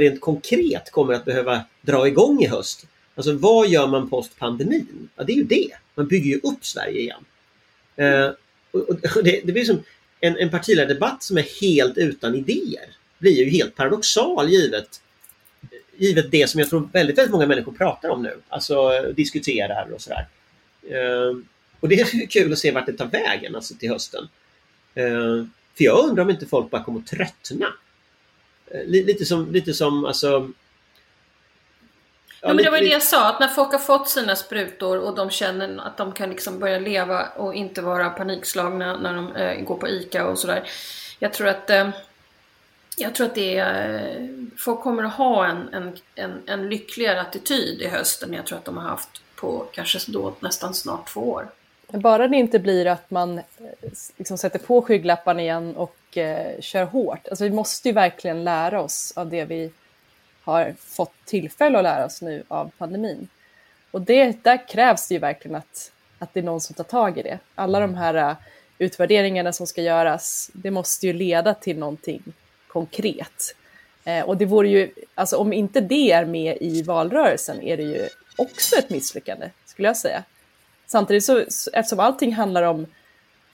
rent 0.00 0.20
konkret 0.20 0.90
kommer 0.90 1.14
att 1.14 1.24
behöva 1.24 1.64
dra 1.82 2.08
igång 2.08 2.42
i 2.42 2.46
höst. 2.46 2.86
Alltså 3.14 3.32
vad 3.32 3.68
gör 3.68 3.86
man 3.86 4.10
post 4.10 4.38
pandemin? 4.38 5.08
Ja, 5.16 5.24
det 5.24 5.32
är 5.32 5.36
ju 5.36 5.44
det. 5.44 5.70
Man 5.94 6.08
bygger 6.08 6.30
ju 6.30 6.40
upp 6.42 6.64
Sverige 6.66 7.00
igen. 7.00 7.24
Eh, 7.96 8.30
och, 8.70 8.88
och 8.88 8.96
det, 9.24 9.40
det 9.44 9.52
blir 9.52 9.64
som 9.64 9.82
en, 10.20 10.36
en 10.36 10.50
partiledardebatt 10.50 11.22
som 11.22 11.38
är 11.38 11.60
helt 11.60 11.98
utan 11.98 12.34
idéer. 12.34 12.96
blir 13.18 13.32
ju 13.32 13.50
helt 13.50 13.76
paradoxal 13.76 14.48
givet, 14.48 15.00
givet 15.96 16.30
det 16.30 16.50
som 16.50 16.60
jag 16.60 16.70
tror 16.70 16.88
väldigt, 16.92 17.18
väldigt 17.18 17.32
många 17.32 17.46
människor 17.46 17.72
pratar 17.72 18.08
om 18.08 18.22
nu. 18.22 18.36
Alltså 18.48 18.92
eh, 18.92 19.14
diskuterar 19.14 19.90
och 19.94 20.00
sådär. 20.00 20.28
Eh, 20.82 21.36
och 21.80 21.88
det 21.88 22.00
är 22.00 22.26
kul 22.30 22.52
att 22.52 22.58
se 22.58 22.70
vart 22.70 22.86
det 22.86 22.92
tar 22.92 23.06
vägen 23.06 23.54
alltså 23.54 23.74
till 23.74 23.90
hösten. 23.90 24.28
Eh, 24.94 25.44
för 25.76 25.84
jag 25.84 26.08
undrar 26.08 26.22
om 26.22 26.30
inte 26.30 26.46
folk 26.46 26.70
bara 26.70 26.84
kommer 26.84 27.00
att 27.00 27.06
tröttna. 27.06 27.66
Eh, 28.66 28.86
lite 28.86 29.24
som, 29.24 29.52
lite 29.52 29.74
som 29.74 30.04
alltså 30.04 30.50
Ja, 32.42 32.48
men 32.48 32.64
det 32.64 32.70
var 32.70 32.78
ju 32.78 32.84
det 32.84 32.92
jag 32.92 33.02
sa, 33.02 33.28
att 33.28 33.40
när 33.40 33.48
folk 33.48 33.72
har 33.72 33.78
fått 33.78 34.08
sina 34.08 34.36
sprutor 34.36 34.98
och 34.98 35.16
de 35.16 35.30
känner 35.30 35.86
att 35.86 35.96
de 35.96 36.12
kan 36.12 36.30
liksom 36.30 36.58
börja 36.58 36.78
leva 36.78 37.26
och 37.36 37.54
inte 37.54 37.82
vara 37.82 38.10
panikslagna 38.10 38.96
när 38.96 39.14
de 39.14 39.36
eh, 39.36 39.60
går 39.60 39.76
på 39.76 39.88
ICA 39.88 40.26
och 40.26 40.38
sådär. 40.38 40.70
Jag 41.18 41.32
tror 41.32 41.48
att 41.48 41.70
eh, 41.70 41.88
jag 42.96 43.14
tror 43.14 43.26
att 43.26 43.34
det 43.34 43.58
är, 43.58 43.94
eh, 43.94 44.26
folk 44.56 44.80
kommer 44.80 45.04
att 45.04 45.14
ha 45.14 45.46
en, 45.46 45.68
en, 45.72 45.92
en, 46.14 46.42
en 46.46 46.68
lyckligare 46.68 47.20
attityd 47.20 47.82
i 47.82 47.88
höst 47.88 48.22
än 48.22 48.32
jag 48.32 48.46
tror 48.46 48.58
att 48.58 48.64
de 48.64 48.76
har 48.76 48.84
haft 48.84 49.22
på 49.36 49.66
kanske 49.72 49.98
då 50.12 50.34
nästan 50.40 50.74
snart 50.74 51.08
två 51.08 51.20
år. 51.20 51.48
Bara 51.86 52.28
det 52.28 52.36
inte 52.36 52.58
blir 52.58 52.86
att 52.86 53.10
man 53.10 53.38
eh, 53.38 53.44
liksom 54.16 54.38
sätter 54.38 54.58
på 54.58 54.82
skygglapparna 54.82 55.42
igen 55.42 55.76
och 55.76 56.18
eh, 56.18 56.60
kör 56.60 56.84
hårt. 56.84 57.28
Alltså 57.28 57.44
vi 57.44 57.50
måste 57.50 57.88
ju 57.88 57.94
verkligen 57.94 58.44
lära 58.44 58.80
oss 58.80 59.12
av 59.16 59.30
det 59.30 59.44
vi 59.44 59.72
har 60.42 60.74
fått 60.78 61.12
tillfälle 61.24 61.78
att 61.78 61.84
lära 61.84 62.04
oss 62.04 62.22
nu 62.22 62.44
av 62.48 62.70
pandemin. 62.78 63.28
Och 63.90 64.00
det, 64.00 64.44
där 64.44 64.68
krävs 64.68 65.08
det 65.08 65.14
ju 65.14 65.20
verkligen 65.20 65.56
att, 65.56 65.92
att 66.18 66.34
det 66.34 66.40
är 66.40 66.44
någon 66.44 66.60
som 66.60 66.74
tar 66.74 66.84
tag 66.84 67.18
i 67.18 67.22
det. 67.22 67.38
Alla 67.54 67.80
de 67.80 67.94
här 67.94 68.14
äh, 68.14 68.36
utvärderingarna 68.78 69.52
som 69.52 69.66
ska 69.66 69.82
göras, 69.82 70.50
det 70.52 70.70
måste 70.70 71.06
ju 71.06 71.12
leda 71.12 71.54
till 71.54 71.78
någonting 71.78 72.22
konkret. 72.68 73.54
Eh, 74.04 74.24
och 74.24 74.36
det 74.36 74.44
vore 74.46 74.68
ju, 74.68 74.90
alltså 75.14 75.36
om 75.36 75.52
inte 75.52 75.80
det 75.80 76.12
är 76.12 76.24
med 76.24 76.58
i 76.60 76.82
valrörelsen 76.82 77.62
är 77.62 77.76
det 77.76 77.82
ju 77.82 78.08
också 78.36 78.76
ett 78.76 78.90
misslyckande, 78.90 79.50
skulle 79.66 79.88
jag 79.88 79.96
säga. 79.96 80.22
Samtidigt 80.86 81.24
så, 81.24 81.44
så- 81.48 81.70
eftersom 81.72 82.00
allting 82.00 82.32
handlar 82.32 82.62
om 82.62 82.86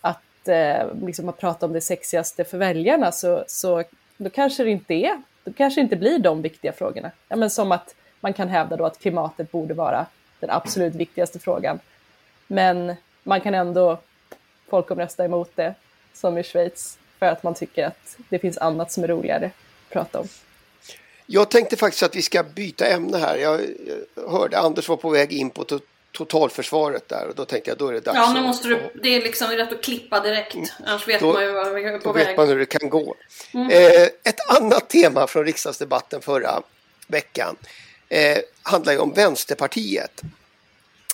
att, 0.01 0.49
eh, 0.49 0.94
liksom 1.07 1.29
att 1.29 1.38
prata 1.38 1.66
om 1.66 1.72
det 1.72 1.81
sexigaste 1.81 2.44
för 2.44 2.59
väljarna 2.59 3.12
så, 3.12 3.44
så 3.49 3.85
då 4.16 4.31
kanske 4.31 4.64
det 4.64 4.70
inte 4.70 4.94
är, 4.94 5.22
då 5.46 5.52
kanske 5.52 5.80
inte 5.80 5.96
blir 5.96 6.18
de 6.18 6.42
viktiga 6.42 6.72
frågorna. 6.72 7.11
Ja, 7.28 7.37
men 7.37 7.50
som 7.50 7.72
att 7.72 7.94
man 8.20 8.32
kan 8.32 8.48
hävda 8.48 8.76
då 8.76 8.87
att 8.87 8.98
klimatet 8.98 9.52
borde 9.52 9.74
vara 9.74 10.06
den 10.40 10.50
absolut 10.50 10.94
viktigaste 10.94 11.38
frågan. 11.38 11.80
Men 12.46 12.94
man 13.22 13.40
kan 13.40 13.54
ändå 13.54 13.98
folkomrösta 14.68 15.24
emot 15.24 15.50
det, 15.54 15.74
som 16.14 16.38
i 16.38 16.42
Schweiz, 16.42 16.98
för 17.18 17.26
att 17.26 17.42
man 17.42 17.54
tycker 17.54 17.87
att 17.87 18.16
det 18.28 18.38
finns 18.38 18.59
annat 18.59 18.92
som 18.92 19.04
är 19.04 19.09
roligare 19.09 19.46
att 19.46 19.92
prata 19.92 20.20
om. 20.20 20.28
Jag 21.26 21.50
tänkte 21.50 21.76
faktiskt 21.76 22.02
att 22.02 22.16
vi 22.16 22.22
ska 22.22 22.42
byta 22.42 22.87
ämne 22.87 23.18
här. 23.18 23.37
Jag 23.37 23.61
hörde 24.30 24.59
Anders 24.59 24.88
var 24.88 24.96
på 24.96 25.11
väg 25.11 25.32
in 25.32 25.50
på 25.50 25.64
totalförsvaret 26.16 27.09
där 27.09 27.29
och 27.29 27.35
då 27.35 27.44
tänkte 27.44 27.70
jag 27.70 27.79
då 27.79 27.88
är 27.88 27.92
det 27.92 28.00
dags 28.00 28.16
Ja, 28.16 28.33
nu 28.33 28.40
måste 28.40 28.68
du, 28.68 28.90
det 29.02 29.09
är 29.09 29.22
liksom 29.22 29.48
rätt 29.50 29.72
att 29.72 29.83
klippa 29.83 30.20
direkt. 30.20 30.57
Annars 30.87 31.09
vet 31.09 31.20
Då- 31.20 31.33
man 31.33 31.42
ju 31.42 31.52
var 31.52 31.70
vi 31.70 31.85
är 31.85 31.98
på 31.98 32.05
Då 32.05 32.12
väg. 32.12 32.26
vet 32.26 32.37
man 32.37 32.48
hur 32.48 32.59
det 32.59 32.66
kan 32.66 32.90
gå. 32.90 33.16
Eh, 33.70 34.02
ett 34.02 34.50
annat 34.50 34.88
tema 34.88 35.26
från 35.26 35.44
riksdagsdebatten 35.44 36.20
förra 36.20 36.62
veckan 37.07 37.57
eh, 38.09 38.38
handlar 38.62 38.92
ju 38.92 38.98
om 38.98 39.12
Vänsterpartiet. 39.12 40.22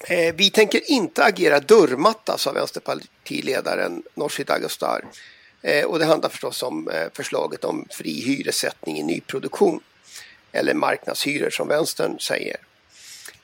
Eh, 0.08 0.34
vi 0.34 0.50
tänker 0.50 0.90
inte 0.90 1.24
agera 1.24 1.60
dörrmatta, 1.60 2.38
sa 2.38 2.52
vänsterpartiledaren 2.52 4.02
Nooshi 4.14 4.44
Dadgostar. 4.44 5.04
Eh, 5.62 5.84
och 5.84 5.98
det 5.98 6.04
handlar 6.04 6.28
förstås 6.28 6.62
om 6.62 6.88
eh, 6.88 7.08
förslaget 7.14 7.64
om 7.64 7.86
fri 7.90 8.20
hyressättning 8.20 8.98
i 8.98 9.02
nyproduktion. 9.02 9.80
Eller 10.52 10.74
marknadshyror 10.74 11.50
som 11.50 11.68
vänstern 11.68 12.18
säger. 12.18 12.56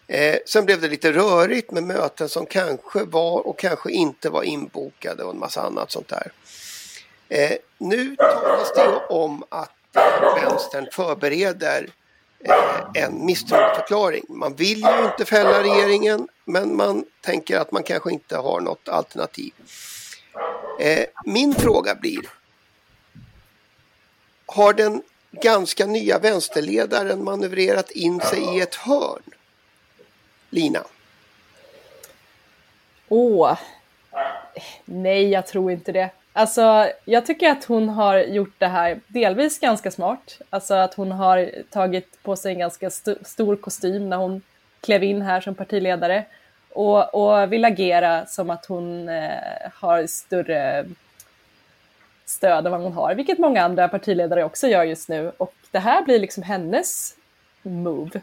Eh, 0.09 0.39
sen 0.47 0.65
blev 0.65 0.81
det 0.81 0.89
lite 0.89 1.13
rörigt 1.13 1.71
med 1.71 1.83
möten 1.83 2.29
som 2.29 2.47
kanske 2.47 3.05
var 3.05 3.47
och 3.47 3.59
kanske 3.59 3.91
inte 3.91 4.31
var 4.31 4.43
inbokade 4.43 5.25
och 5.25 5.33
en 5.33 5.39
massa 5.39 5.63
annat 5.63 5.91
sånt 5.93 6.09
där. 6.09 6.33
Eh, 7.29 7.57
nu 7.79 8.17
talas 8.17 8.73
det 8.75 8.97
om 9.09 9.45
att 9.49 9.73
vänstern 10.43 10.89
förbereder 10.93 11.89
eh, 12.45 13.05
en 13.05 13.27
misstroendeförklaring. 13.27 14.25
Man 14.29 14.55
vill 14.55 14.79
ju 14.79 15.05
inte 15.05 15.25
fälla 15.25 15.63
regeringen 15.63 16.29
men 16.45 16.77
man 16.77 17.05
tänker 17.21 17.59
att 17.59 17.73
man 17.73 17.83
kanske 17.83 18.11
inte 18.11 18.37
har 18.37 18.61
något 18.61 18.89
alternativ. 18.89 19.53
Eh, 20.81 21.05
min 21.25 21.55
fråga 21.55 21.95
blir 21.95 22.21
Har 24.47 24.73
den 24.73 25.03
ganska 25.33 25.87
nya 25.87 26.19
vänsterledaren 26.19 27.25
manövrerat 27.25 27.91
in 27.91 28.21
sig 28.21 28.57
i 28.57 28.61
ett 28.61 28.75
hörn? 28.75 29.23
Lina? 30.51 30.85
Åh, 33.09 33.59
nej 34.85 35.29
jag 35.29 35.47
tror 35.47 35.71
inte 35.73 35.93
det. 35.93 36.11
Alltså, 36.33 36.91
jag 37.05 37.27
tycker 37.27 37.51
att 37.51 37.65
hon 37.65 37.89
har 37.89 38.19
gjort 38.19 38.55
det 38.59 38.67
här 38.67 39.01
delvis 39.09 39.61
ganska 39.61 39.91
smart. 39.91 40.41
Alltså 40.51 40.75
att 40.75 40.95
hon 40.95 41.13
har 41.13 41.51
tagit 41.71 42.23
på 42.23 42.37
sig 42.37 42.53
en 42.53 42.59
ganska 42.59 42.87
st- 42.87 43.25
stor 43.25 43.57
kostym 43.57 44.09
när 44.09 44.17
hon 44.17 44.43
klev 44.81 45.03
in 45.05 45.23
här 45.23 45.41
som 45.41 45.55
partiledare 45.55 46.25
och, 46.71 47.15
och 47.15 47.53
vill 47.53 47.65
agera 47.65 48.27
som 48.27 48.51
att 48.51 48.67
hon 48.67 49.09
eh, 49.09 49.31
har 49.75 50.07
större 50.07 50.87
stöd 52.25 52.67
än 52.67 52.73
vad 52.73 52.81
hon 52.81 52.93
har, 52.93 53.15
vilket 53.15 53.39
många 53.39 53.63
andra 53.63 53.89
partiledare 53.89 54.45
också 54.45 54.67
gör 54.69 54.85
just 54.85 55.09
nu. 55.09 55.33
Och 55.37 55.55
det 55.71 55.79
här 55.79 56.03
blir 56.03 56.19
liksom 56.19 56.43
hennes 56.43 57.15
move. 57.63 58.21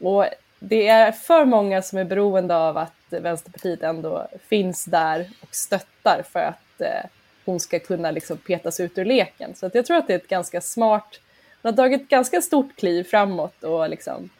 Och 0.00 0.26
det 0.58 0.88
är 0.88 1.12
för 1.12 1.44
många 1.44 1.82
som 1.82 1.98
är 1.98 2.04
beroende 2.04 2.56
av 2.56 2.76
att 2.76 2.92
Vänsterpartiet 3.08 3.82
ändå 3.82 4.28
finns 4.48 4.84
där 4.84 5.30
och 5.40 5.54
stöttar 5.54 6.22
för 6.32 6.40
att 6.40 6.80
eh, 6.80 7.10
hon 7.44 7.60
ska 7.60 7.78
kunna 7.78 8.10
liksom 8.10 8.36
petas 8.36 8.80
ut 8.80 8.98
ur 8.98 9.04
leken. 9.04 9.54
Så 9.54 9.66
att 9.66 9.74
jag 9.74 9.86
tror 9.86 9.96
att 9.96 10.06
det 10.06 10.12
är 10.12 10.18
ett 10.18 10.28
ganska 10.28 10.60
smart, 10.60 11.20
hon 11.62 11.70
har 11.72 11.76
tagit 11.76 12.02
ett 12.02 12.08
ganska 12.08 12.42
stort 12.42 12.76
kliv 12.76 13.04
framåt 13.04 13.64
och 13.64 13.90
liksom 13.90 14.30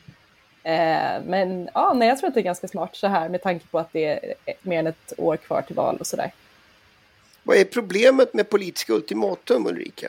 eh, 0.62 1.22
men 1.26 1.68
ja, 1.74 1.92
nej, 1.92 2.08
jag 2.08 2.18
tror 2.18 2.28
att 2.28 2.34
det 2.34 2.40
är 2.40 2.42
ganska 2.42 2.68
smart 2.68 2.96
så 2.96 3.06
här 3.06 3.28
med 3.28 3.42
tanke 3.42 3.66
på 3.66 3.78
att 3.78 3.92
det 3.92 4.04
är 4.04 4.34
eh, 4.44 4.54
mer 4.62 4.78
än 4.78 4.86
ett 4.86 5.12
år 5.16 5.36
kvar 5.36 5.62
till 5.62 5.76
val 5.76 5.96
och 6.00 6.06
sådär. 6.06 6.32
Vad 7.42 7.56
är 7.56 7.64
problemet 7.64 8.34
med 8.34 8.50
politiska 8.50 8.92
ultimatum 8.92 9.66
Ulrika? 9.66 10.08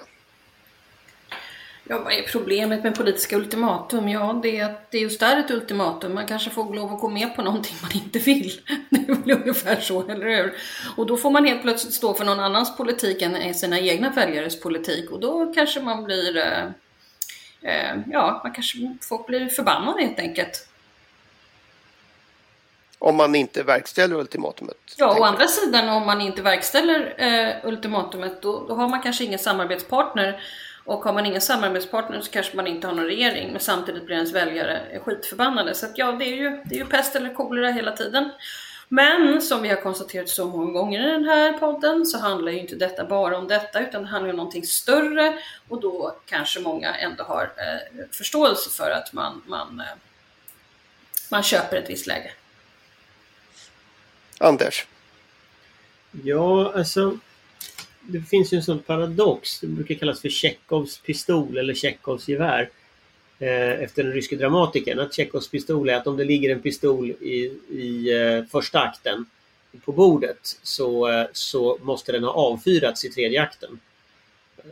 Ja, 1.89 1.99
vad 1.99 2.13
är 2.13 2.21
problemet 2.21 2.83
med 2.83 2.95
politiska 2.95 3.35
ultimatum? 3.35 4.09
Ja, 4.09 4.39
det 4.43 4.57
är 4.57 4.65
att 4.65 4.91
det 4.91 4.97
just 4.97 5.21
är 5.21 5.37
ett 5.37 5.51
ultimatum. 5.51 6.13
Man 6.13 6.27
kanske 6.27 6.49
får 6.49 6.75
lov 6.75 6.93
att 6.93 6.99
gå 6.99 7.09
med 7.09 7.35
på 7.35 7.41
någonting 7.41 7.75
man 7.81 7.91
inte 7.93 8.19
vill. 8.19 8.61
Det 8.89 9.09
är 9.09 9.15
väl 9.15 9.31
ungefär 9.31 9.79
så, 9.81 10.09
eller 10.09 10.25
hur? 10.25 10.53
Och 10.97 11.05
då 11.05 11.17
får 11.17 11.29
man 11.29 11.45
helt 11.45 11.61
plötsligt 11.61 11.93
stå 11.93 12.13
för 12.13 12.25
någon 12.25 12.39
annans 12.39 12.77
politik 12.77 13.21
än 13.21 13.53
sina 13.53 13.79
egna 13.79 14.09
väljares 14.09 14.59
politik. 14.59 15.11
Och 15.11 15.19
då 15.19 15.53
kanske 15.53 15.81
man 15.81 16.03
blir... 16.03 16.37
Eh, 16.37 16.63
eh, 17.61 17.97
ja, 18.11 18.41
man 18.43 18.53
kanske, 18.53 18.97
folk 19.01 19.27
blir 19.27 19.47
förbannade 19.49 20.01
helt 20.01 20.19
enkelt. 20.19 20.67
Om 22.99 23.15
man 23.15 23.35
inte 23.35 23.63
verkställer 23.63 24.15
ultimatumet. 24.15 24.77
Ja, 24.97 25.19
å 25.19 25.23
andra 25.23 25.47
sidan 25.47 25.89
om 25.89 26.05
man 26.05 26.21
inte 26.21 26.41
verkställer 26.41 27.15
eh, 27.17 27.69
ultimatumet 27.69 28.41
då, 28.41 28.67
då 28.67 28.75
har 28.75 28.89
man 28.89 29.01
kanske 29.01 29.23
ingen 29.23 29.39
samarbetspartner. 29.39 30.41
Och 30.87 31.03
har 31.03 31.13
man 31.13 31.25
ingen 31.25 31.41
samarbetspartner 31.41 32.21
så 32.21 32.31
kanske 32.31 32.55
man 32.55 32.67
inte 32.67 32.87
har 32.87 32.95
någon 32.95 33.05
regering. 33.05 33.51
Men 33.51 33.59
samtidigt 33.59 34.05
blir 34.05 34.15
ens 34.15 34.33
väljare 34.33 34.99
skitförbannade. 35.03 35.75
Så 35.75 35.85
att 35.85 35.97
ja, 35.97 36.11
det 36.11 36.25
är 36.25 36.35
ju, 36.35 36.61
det 36.65 36.75
är 36.75 36.79
ju 36.79 36.85
pest 36.85 37.15
eller 37.15 37.33
kolera 37.33 37.71
hela 37.71 37.91
tiden. 37.91 38.31
Men 38.87 39.41
som 39.41 39.61
vi 39.61 39.69
har 39.69 39.81
konstaterat 39.81 40.29
så 40.29 40.47
många 40.47 40.71
gånger 40.71 41.07
i 41.07 41.11
den 41.11 41.23
här 41.23 41.53
podden 41.53 42.05
så 42.05 42.19
handlar 42.19 42.51
ju 42.51 42.59
inte 42.59 42.75
detta 42.75 43.05
bara 43.05 43.37
om 43.37 43.47
detta 43.47 43.79
utan 43.79 44.01
det 44.01 44.07
handlar 44.07 44.29
om 44.29 44.37
någonting 44.37 44.63
större 44.63 45.39
och 45.67 45.81
då 45.81 46.15
kanske 46.25 46.59
många 46.59 46.95
ändå 46.95 47.23
har 47.23 47.43
eh, 47.43 48.05
förståelse 48.11 48.69
för 48.69 48.91
att 48.91 49.13
man, 49.13 49.41
man, 49.45 49.79
eh, 49.79 49.97
man 51.31 51.43
köper 51.43 51.77
ett 51.77 51.89
visst 51.89 52.07
läge. 52.07 52.31
Anders? 54.39 54.87
Ja, 56.11 56.73
alltså 56.75 57.17
det 58.07 58.21
finns 58.21 58.53
ju 58.53 58.57
en 58.57 58.63
sån 58.63 58.79
paradox. 58.79 59.59
Det 59.59 59.67
brukar 59.67 59.95
kallas 59.95 60.21
för 60.21 60.29
Tjechovs 60.29 60.97
pistol 60.97 61.57
eller 61.57 61.73
Tjechovs 61.73 62.27
gevär. 62.27 62.69
Eh, 63.39 63.83
efter 63.83 64.03
den 64.03 64.13
ryske 64.13 64.35
dramatikern. 64.35 64.99
Att 64.99 65.13
Tjechovs 65.13 65.49
pistol 65.49 65.89
är 65.89 65.93
att 65.93 66.07
om 66.07 66.17
det 66.17 66.23
ligger 66.23 66.49
en 66.49 66.61
pistol 66.61 67.09
i, 67.09 67.53
i 67.69 68.13
eh, 68.21 68.45
första 68.51 68.79
akten 68.79 69.25
på 69.85 69.91
bordet 69.91 70.59
så, 70.63 71.09
eh, 71.09 71.27
så 71.33 71.77
måste 71.81 72.11
den 72.11 72.23
ha 72.23 72.31
avfyrats 72.31 73.05
i 73.05 73.09
tredje 73.09 73.41
akten. 73.41 73.79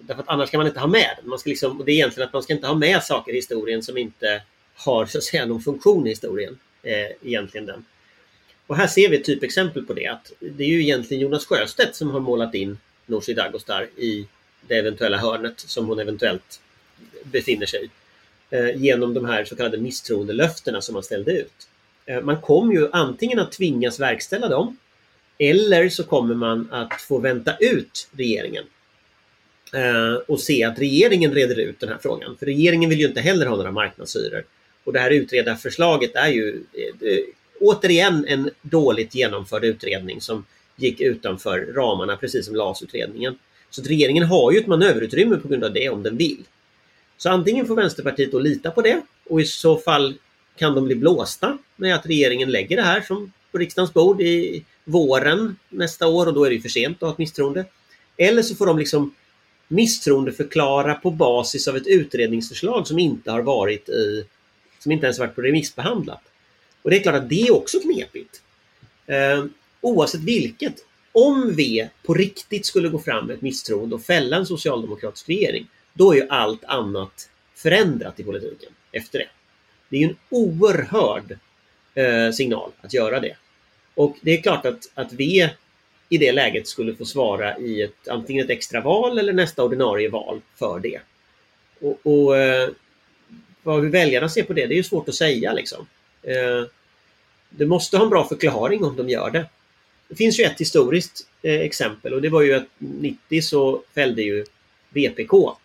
Därför 0.01 0.21
att 0.21 0.29
annars 0.29 0.49
kan 0.49 0.57
man 0.57 0.67
inte 0.67 0.79
ha 0.79 0.87
med 0.87 1.15
den. 1.17 1.29
Man 1.29 1.39
ska 1.39 1.49
liksom, 1.49 1.83
det 1.85 1.91
är 1.91 1.93
egentligen 1.93 2.27
att 2.27 2.33
man 2.33 2.43
ska 2.43 2.53
inte 2.53 2.67
ha 2.67 2.75
med 2.75 3.03
saker 3.03 3.31
i 3.31 3.35
historien 3.35 3.83
som 3.83 3.97
inte 3.97 4.41
har 4.75 5.05
så 5.05 5.17
att 5.17 5.23
säga 5.23 5.45
någon 5.45 5.61
funktion 5.61 6.07
i 6.07 6.09
historien. 6.09 6.59
Eh, 6.83 7.27
egentligen 7.29 7.65
den. 7.65 7.85
Och 8.67 8.77
här 8.77 8.87
ser 8.87 9.09
vi 9.09 9.17
ett 9.17 9.25
typexempel 9.25 9.85
på 9.85 9.93
det. 9.93 10.07
Att 10.07 10.31
det 10.39 10.63
är 10.63 10.67
ju 10.67 10.81
egentligen 10.81 11.23
Jonas 11.23 11.45
Sjöstedt 11.45 11.95
som 11.95 12.11
har 12.11 12.19
målat 12.19 12.55
in 12.55 12.77
Nooshi 13.05 13.33
Dadgostar 13.33 13.87
i 13.97 14.27
det 14.67 14.75
eventuella 14.75 15.17
hörnet 15.17 15.59
som 15.59 15.87
hon 15.87 15.99
eventuellt 15.99 16.61
befinner 17.23 17.65
sig 17.65 17.83
i. 17.83 17.89
Eh, 18.55 18.81
genom 18.81 19.13
de 19.13 19.25
här 19.25 19.45
så 19.45 19.55
kallade 19.55 19.77
misstroendelöftena 19.77 20.81
som 20.81 20.93
man 20.93 21.03
ställde 21.03 21.31
ut. 21.31 21.67
Eh, 22.05 22.21
man 22.21 22.41
kommer 22.41 22.73
ju 22.73 22.89
antingen 22.91 23.39
att 23.39 23.51
tvingas 23.51 23.99
verkställa 23.99 24.49
dem 24.49 24.77
eller 25.37 25.89
så 25.89 26.03
kommer 26.03 26.35
man 26.35 26.67
att 26.71 27.01
få 27.01 27.19
vänta 27.19 27.57
ut 27.59 28.07
regeringen. 28.11 28.63
Eh, 29.73 30.13
och 30.27 30.39
se 30.39 30.63
att 30.63 30.79
regeringen 30.79 31.33
reder 31.33 31.59
ut 31.59 31.79
den 31.79 31.89
här 31.89 31.97
frågan. 32.01 32.37
För 32.37 32.45
regeringen 32.45 32.89
vill 32.89 32.99
ju 32.99 33.07
inte 33.07 33.21
heller 33.21 33.45
ha 33.45 33.55
några 33.55 33.71
marknadshyror. 33.71 34.45
Och 34.83 34.93
det 34.93 34.99
här 34.99 35.11
utredarförslaget 35.11 36.15
är 36.15 36.27
ju 36.27 36.63
eh, 36.73 37.09
eh, 37.09 37.19
återigen 37.59 38.25
en 38.27 38.49
dåligt 38.61 39.15
genomförd 39.15 39.63
utredning 39.63 40.21
som 40.21 40.45
gick 40.75 41.01
utanför 41.01 41.73
ramarna 41.75 42.17
precis 42.17 42.45
som 42.45 42.55
LAS-utredningen. 42.55 43.35
Så 43.69 43.81
att 43.81 43.87
regeringen 43.87 44.23
har 44.23 44.51
ju 44.51 44.59
ett 44.59 44.67
manöverutrymme 44.67 45.37
på 45.37 45.47
grund 45.47 45.63
av 45.63 45.73
det 45.73 45.89
om 45.89 46.03
den 46.03 46.17
vill. 46.17 46.43
Så 47.17 47.29
antingen 47.29 47.65
får 47.65 47.75
Vänsterpartiet 47.75 48.31
då 48.31 48.39
lita 48.39 48.71
på 48.71 48.81
det 48.81 49.01
och 49.29 49.41
i 49.41 49.45
så 49.45 49.77
fall 49.77 50.13
kan 50.55 50.75
de 50.75 50.85
bli 50.85 50.95
blåsta 50.95 51.57
med 51.75 51.95
att 51.95 52.05
regeringen 52.05 52.51
lägger 52.51 52.75
det 52.75 52.81
här 52.81 53.01
som 53.01 53.31
på 53.51 53.57
riksdagens 53.57 53.93
bord 53.93 54.21
i 54.21 54.65
våren 54.83 55.57
nästa 55.69 56.07
år 56.07 56.27
och 56.27 56.33
då 56.33 56.43
är 56.43 56.49
det 56.49 56.59
för 56.59 56.69
sent 56.69 56.97
att 56.97 57.01
ha 57.01 57.11
ett 57.11 57.17
misstroende. 57.17 57.65
Eller 58.17 58.41
så 58.41 58.55
får 58.55 58.65
de 58.65 58.79
liksom 58.79 59.15
misstroendeförklara 59.67 60.95
på 60.95 61.11
basis 61.11 61.67
av 61.67 61.77
ett 61.77 61.87
utredningsförslag 61.87 62.87
som 62.87 62.99
inte 62.99 63.31
har 63.31 63.41
varit 63.41 63.89
i, 63.89 64.25
som 64.79 64.91
inte 64.91 65.05
ens 65.05 65.19
varit 65.19 65.35
på 65.35 65.41
remissbehandlat. 65.41 66.21
Och 66.81 66.89
det 66.89 66.97
är 66.97 67.03
klart 67.03 67.15
att 67.15 67.29
det 67.29 67.41
är 67.41 67.55
också 67.55 67.79
knepigt. 67.79 68.41
Ehm, 69.07 69.53
Oavsett 69.85 70.21
vilket, 70.21 70.75
om 71.11 71.55
V 71.55 71.89
på 72.03 72.13
riktigt 72.13 72.65
skulle 72.65 72.89
gå 72.89 72.99
fram 72.99 73.27
med 73.27 73.35
ett 73.35 73.41
misstroende 73.41 73.95
och 73.95 74.01
fälla 74.01 74.37
en 74.37 74.45
socialdemokratisk 74.45 75.29
regering, 75.29 75.67
då 75.93 76.11
är 76.11 76.15
ju 76.15 76.27
allt 76.29 76.63
annat 76.63 77.29
förändrat 77.55 78.19
i 78.19 78.23
politiken 78.23 78.69
efter 78.91 79.19
det. 79.19 79.27
Det 79.89 79.95
är 79.95 79.99
ju 79.99 80.07
en 80.07 80.15
oerhörd 80.29 81.37
eh, 81.93 82.31
signal 82.31 82.71
att 82.81 82.93
göra 82.93 83.19
det. 83.19 83.35
Och 83.95 84.17
det 84.21 84.31
är 84.31 84.41
klart 84.41 84.65
att, 84.65 84.91
att 84.93 85.13
V 85.13 85.49
i 86.09 86.17
det 86.17 86.31
läget 86.31 86.67
skulle 86.67 86.95
få 86.95 87.05
svara 87.05 87.57
i 87.57 87.81
ett, 87.81 88.07
antingen 88.07 88.45
ett 88.45 88.51
extra 88.51 88.81
val 88.81 89.19
eller 89.19 89.33
nästa 89.33 89.63
ordinarie 89.63 90.09
val 90.09 90.41
för 90.55 90.79
det. 90.79 90.99
Och, 91.79 91.99
och 92.03 92.37
eh, 92.37 92.69
vad 93.63 93.83
hur 93.83 93.89
väljarna 93.89 94.29
ser 94.29 94.43
på 94.43 94.53
det, 94.53 94.65
det 94.65 94.73
är 94.73 94.77
ju 94.77 94.83
svårt 94.83 95.09
att 95.09 95.15
säga 95.15 95.53
liksom. 95.53 95.87
Eh, 96.23 96.67
det 97.49 97.65
måste 97.65 97.97
ha 97.97 98.03
en 98.03 98.09
bra 98.09 98.27
förklaring 98.27 98.83
om 98.83 98.95
de 98.95 99.09
gör 99.09 99.31
det. 99.31 99.45
Det 100.07 100.15
finns 100.15 100.39
ju 100.39 100.43
ett 100.43 100.59
historiskt 100.59 101.27
eh, 101.41 101.61
exempel 101.61 102.13
och 102.13 102.21
det 102.21 102.29
var 102.29 102.41
ju 102.41 102.53
att 102.53 102.67
90 102.77 103.41
så 103.41 103.83
fällde 103.93 104.21
ju 104.21 104.45
VPK 104.89 105.57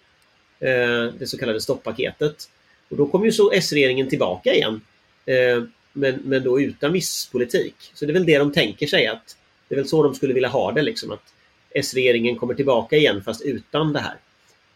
Eh, 0.61 1.13
det 1.19 1.27
så 1.27 1.39
kallade 1.39 1.61
stoppaketet. 1.61 2.51
Och 2.89 2.97
då 2.97 3.07
kom 3.07 3.25
ju 3.25 3.33
så 3.33 3.53
S-regeringen 3.53 4.09
tillbaka 4.09 4.55
igen. 4.55 4.81
Eh, 5.27 5.63
men, 5.93 6.21
men 6.25 6.43
då 6.43 6.61
utan 6.61 6.93
misspolitik. 6.93 7.75
Så 7.95 8.07
det 8.07 8.13
är 8.13 8.15
väl 8.15 8.27
det 8.27 8.39
de 8.39 8.53
tänker 8.53 8.87
sig 8.87 9.07
att 9.07 9.37
det 9.69 9.75
är 9.75 9.77
väl 9.77 9.89
så 9.89 10.03
de 10.03 10.15
skulle 10.15 10.35
vilja 10.35 10.49
ha 10.49 10.73
det 10.73 10.83
liksom 10.83 11.11
att 11.11 11.35
S-regeringen 11.71 12.37
kommer 12.37 12.55
tillbaka 12.55 12.97
igen 12.97 13.23
fast 13.25 13.43
utan 13.43 13.93
det 13.93 14.01
här. 14.01 14.17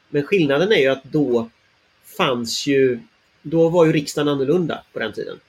Men 0.08 0.22
skillnaden 0.22 0.72
är 0.72 0.80
ju 0.80 0.88
att 0.88 1.04
då 1.04 1.50
fanns 2.16 2.66
ju 2.66 3.00
då 3.42 3.68
var 3.68 3.86
ju 3.86 3.92
riksdagen 3.92 4.28
annorlunda 4.28 4.82
på 4.92 4.98
den 4.98 5.12
tiden. 5.12 5.40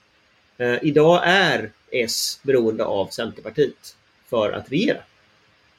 Eh, 0.58 0.76
idag 0.82 1.22
är 1.26 1.72
S 1.92 2.40
beroende 2.44 2.86
av 2.86 3.08
Centerpartiet 3.08 3.96
för 4.30 4.52
att 4.52 4.72
regera. 4.72 4.98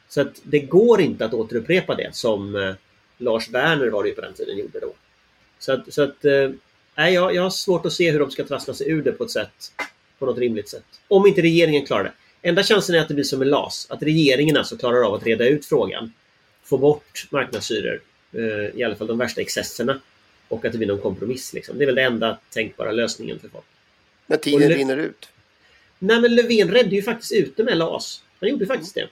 Så 0.09 0.20
att 0.20 0.40
det 0.42 0.59
går 0.59 1.00
inte 1.00 1.24
att 1.24 1.35
återupprepa 1.35 1.94
det 1.94 2.14
som 2.14 2.74
Lars 3.18 3.48
Werner 3.50 3.88
var 3.88 4.02
det 4.02 4.09
ju 4.09 4.14
på 4.14 4.20
den 4.20 4.35
tiden 4.35 4.59
gjorde 4.59 4.80
då. 4.80 4.92
Så 5.59 5.72
att, 5.72 5.94
så 5.94 6.02
att 6.02 6.24
eh, 6.24 6.50
jag, 6.96 7.35
jag 7.35 7.42
har 7.42 7.50
svårt 7.50 7.87
att 7.87 7.92
se 7.92 8.11
hur 8.11 8.20
de 8.20 8.30
ska 8.30 8.44
trassla 8.44 8.74
sig 8.74 8.90
ur 8.90 9.02
det 9.02 9.12
på 9.12 9.24
ett 9.24 9.30
sätt, 9.30 9.72
på 10.18 10.26
något 10.26 10.38
rimligt 10.38 10.68
sätt. 10.68 10.85
Om 11.09 11.26
inte 11.26 11.42
regeringen 11.42 11.87
klarar 11.87 12.04
det. 12.04 12.12
Enda 12.48 12.62
chansen 12.62 12.94
är 12.94 13.00
att 13.00 13.09
det 13.09 13.14
blir 13.14 13.24
som 13.24 13.38
med 13.38 13.48
LAS, 13.48 13.87
att 13.90 14.02
regeringen 14.02 14.56
alltså 14.56 14.76
klarar 14.76 15.06
av 15.06 15.14
att 15.14 15.26
reda 15.26 15.48
ut 15.48 15.66
frågan, 15.66 16.12
få 16.64 16.78
bort 16.78 17.26
marknadshyror, 17.30 18.00
eh, 18.32 18.80
i 18.80 18.85
alla 18.85 18.96
fall 18.96 19.06
de 19.06 19.18
värsta 19.18 19.40
excesserna, 19.40 20.00
och 20.48 20.64
att 20.64 20.72
det 20.72 20.78
blir 20.78 20.88
någon 20.88 21.00
kompromiss. 21.00 21.52
Liksom. 21.52 21.78
Det 21.78 21.85
är 21.85 21.87
väl 21.87 21.94
den 21.94 22.12
enda 22.12 22.38
tänkbara 22.50 22.92
lösningen 22.92 23.38
för 23.38 23.48
folk. 23.48 23.64
Men 24.26 24.38
tiden 24.38 24.68
rinner 24.68 24.96
ut? 24.96 25.28
Nej, 25.98 26.20
men 26.20 26.35
Löfven 26.35 26.70
räddade 26.70 26.96
ju 26.96 27.02
faktiskt 27.02 27.32
ut 27.32 27.56
det 27.56 27.64
med 27.64 27.76
LAS. 27.76 28.22
Han 28.40 28.49
gjorde 28.49 28.66
faktiskt 28.66 28.94
det. 28.94 29.09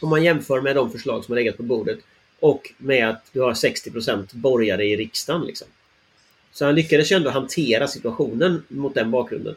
Om 0.00 0.08
man 0.08 0.24
jämför 0.24 0.60
med 0.60 0.76
de 0.76 0.92
förslag 0.92 1.24
som 1.24 1.32
har 1.32 1.36
legat 1.40 1.56
på 1.56 1.62
bordet. 1.62 1.98
Och 2.40 2.72
med 2.78 3.08
att 3.08 3.24
du 3.32 3.40
har 3.40 3.52
60% 3.52 4.28
borgare 4.32 4.84
i 4.84 4.96
riksdagen. 4.96 5.46
Liksom. 5.46 5.68
Så 6.52 6.64
han 6.64 6.74
lyckades 6.74 7.12
ju 7.12 7.16
ändå 7.16 7.30
hantera 7.30 7.88
situationen 7.88 8.62
mot 8.68 8.94
den 8.94 9.10
bakgrunden. 9.10 9.56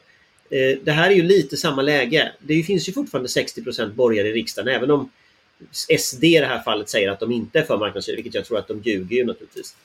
Eh, 0.50 0.78
det 0.84 0.92
här 0.92 1.10
är 1.10 1.16
ju 1.16 1.24
lite 1.24 1.58
samma 1.58 1.82
läge. 1.82 2.32
Det 2.40 2.64
finns 2.64 2.90
ju 2.90 2.94
fortfarande 2.94 3.30
60% 3.30 3.94
borgare 3.94 4.28
i 4.28 4.34
riksdagen 4.34 4.76
även 4.76 4.92
om 4.92 5.10
SD 6.00 6.24
i 6.24 6.40
det 6.40 6.46
här 6.46 6.62
fallet 6.62 6.90
säger 6.90 7.10
att 7.10 7.20
de 7.20 7.32
inte 7.32 7.60
är 7.60 7.64
för 7.64 7.78
marknadshyror, 7.78 8.16
vilket 8.16 8.34
jag 8.34 8.46
tror 8.46 8.58
att 8.58 8.68
de 8.68 8.82
ljuger 8.82 9.16
ju 9.16 9.26
naturligtvis. 9.26 9.76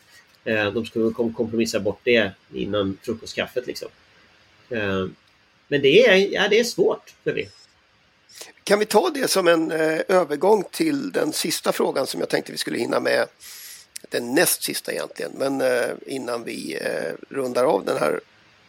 Eh, 0.45 0.73
de 0.73 0.87
skulle 0.87 1.13
kompromissa 1.13 1.81
bort 1.81 2.01
det 2.05 2.31
innan 2.55 2.99
frukostkaffet 3.03 3.67
liksom. 3.67 3.89
Eh, 4.71 5.07
men 5.69 5.83
det 5.83 6.07
är, 6.07 6.33
ja, 6.33 6.49
det 6.49 6.61
är 6.61 6.65
svårt 6.65 7.15
för 7.25 7.35
det. 7.35 7.49
Kan 8.65 8.79
vi 8.79 8.87
ta 8.87 9.11
det 9.11 9.29
som 9.29 9.49
en 9.49 9.73
eh, 9.73 10.01
övergång 10.09 10.65
till 10.71 11.13
den 11.13 11.33
sista 11.33 11.73
frågan 11.73 12.07
som 12.07 12.21
jag 12.21 12.29
tänkte 12.29 12.53
vi 12.53 12.59
skulle 12.59 12.79
hinna 12.79 13.01
med. 13.01 13.27
Den 14.09 14.35
näst 14.35 14.63
sista 14.63 14.93
egentligen, 14.93 15.33
men 15.35 15.61
eh, 15.61 15.91
innan 16.07 16.45
vi 16.45 16.79
eh, 16.81 17.13
rundar 17.29 17.65
av 17.65 17.85
den 17.85 17.99
här 17.99 18.21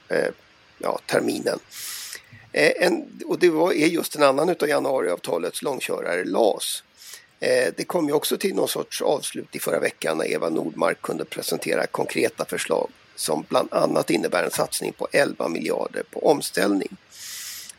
eh, 0.10 0.30
ja, 0.78 1.00
terminen. 1.06 1.60
Eh, 2.52 2.72
en, 2.76 3.22
och 3.26 3.40
det 3.40 3.50
var, 3.50 3.74
är 3.74 3.88
just 3.88 4.16
en 4.16 4.24
annan 4.24 4.50
av 4.50 4.68
januariavtalets 4.70 5.62
långkörare, 5.62 6.24
LAS. 6.24 6.84
Eh, 7.40 7.74
det 7.78 7.84
kom 7.84 8.08
ju 8.08 8.14
också 8.14 8.38
till 8.38 8.56
någon 8.56 8.68
sorts 8.68 9.02
avslut 9.02 9.56
i 9.56 9.60
förra 9.60 9.80
veckan 9.80 10.18
när 10.18 10.32
Eva 10.32 10.50
Nordmark 10.50 11.02
kunde 11.02 11.26
presentera 11.26 11.88
konkreta 11.88 12.46
förslag 12.46 12.90
som 13.16 13.46
bland 13.50 13.74
annat 13.74 14.10
innebär 14.10 14.44
en 14.44 14.52
satsning 14.52 14.94
på 14.94 15.08
11 15.12 15.48
miljarder 15.48 16.04
på 16.12 16.28
omställning 16.28 16.98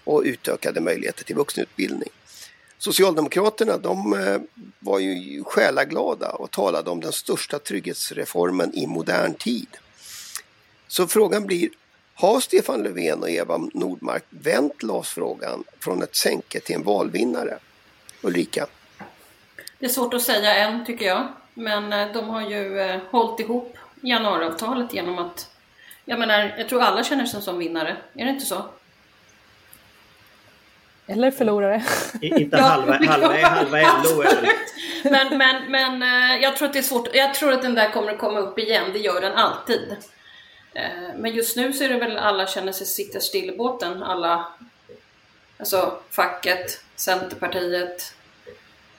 och 0.04 0.22
utökade 0.24 0.80
möjligheter 0.80 1.24
till 1.24 1.36
vuxenutbildning. 1.36 2.08
Socialdemokraterna 2.78 3.76
de 3.78 4.12
eh, 4.12 4.40
var 4.78 4.98
ju 4.98 5.44
själaglada 5.44 6.30
och 6.30 6.50
talade 6.50 6.90
om 6.90 7.00
den 7.00 7.12
största 7.12 7.58
trygghetsreformen 7.58 8.74
i 8.74 8.86
modern 8.86 9.34
tid. 9.34 9.68
Så 10.88 11.06
frågan 11.06 11.46
blir, 11.46 11.68
har 12.14 12.40
Stefan 12.40 12.82
Löfven 12.82 13.22
och 13.22 13.30
Eva 13.30 13.58
Nordmark 13.74 14.24
vänt 14.30 14.82
LAS-frågan 14.82 15.64
från 15.80 16.02
ett 16.02 16.16
sänke 16.16 16.60
till 16.60 16.74
en 16.74 16.82
valvinnare? 16.82 17.58
Ulrika? 18.22 18.66
Det 19.78 19.86
är 19.86 19.90
svårt 19.90 20.14
att 20.14 20.22
säga 20.22 20.54
än 20.54 20.86
tycker 20.86 21.06
jag. 21.06 21.28
Men 21.54 21.92
eh, 21.92 22.12
de 22.12 22.28
har 22.28 22.50
ju 22.50 22.80
eh, 22.80 23.00
hållit 23.10 23.40
ihop 23.40 23.76
januariavtalet 24.00 24.94
genom 24.94 25.18
att, 25.18 25.50
jag 26.04 26.18
menar, 26.18 26.54
jag 26.58 26.68
tror 26.68 26.82
alla 26.82 27.04
känner 27.04 27.26
sig 27.26 27.42
som 27.42 27.58
vinnare. 27.58 27.96
Är 28.14 28.24
det 28.24 28.30
inte 28.30 28.46
så? 28.46 28.64
Eller 31.06 31.30
förlorare. 31.30 31.82
Inte 32.20 32.56
halva, 32.60 32.92
halva, 32.92 33.46
halva 33.46 33.78
LO. 33.78 34.22
Men, 35.04 35.38
men, 35.38 35.70
men 35.70 36.02
eh, 36.02 36.42
jag 36.42 36.56
tror 36.56 36.68
att 36.68 36.72
det 36.72 36.78
är 36.78 36.82
svårt. 36.82 37.14
Jag 37.14 37.34
tror 37.34 37.52
att 37.52 37.62
den 37.62 37.74
där 37.74 37.90
kommer 37.90 38.12
att 38.12 38.18
komma 38.18 38.38
upp 38.38 38.58
igen. 38.58 38.90
Det 38.92 38.98
gör 38.98 39.20
den 39.20 39.32
alltid. 39.32 39.96
Eh, 40.74 41.14
men 41.16 41.34
just 41.34 41.56
nu 41.56 41.72
så 41.72 41.84
är 41.84 41.88
det 41.88 41.98
väl 41.98 42.16
alla 42.16 42.46
känner 42.46 42.72
sig 42.72 42.86
sitta 42.86 43.20
still 43.20 43.50
i 43.50 43.56
båten. 43.56 44.02
Alla, 44.02 44.46
alltså 45.58 45.98
facket, 46.10 46.84
Centerpartiet 46.96 48.14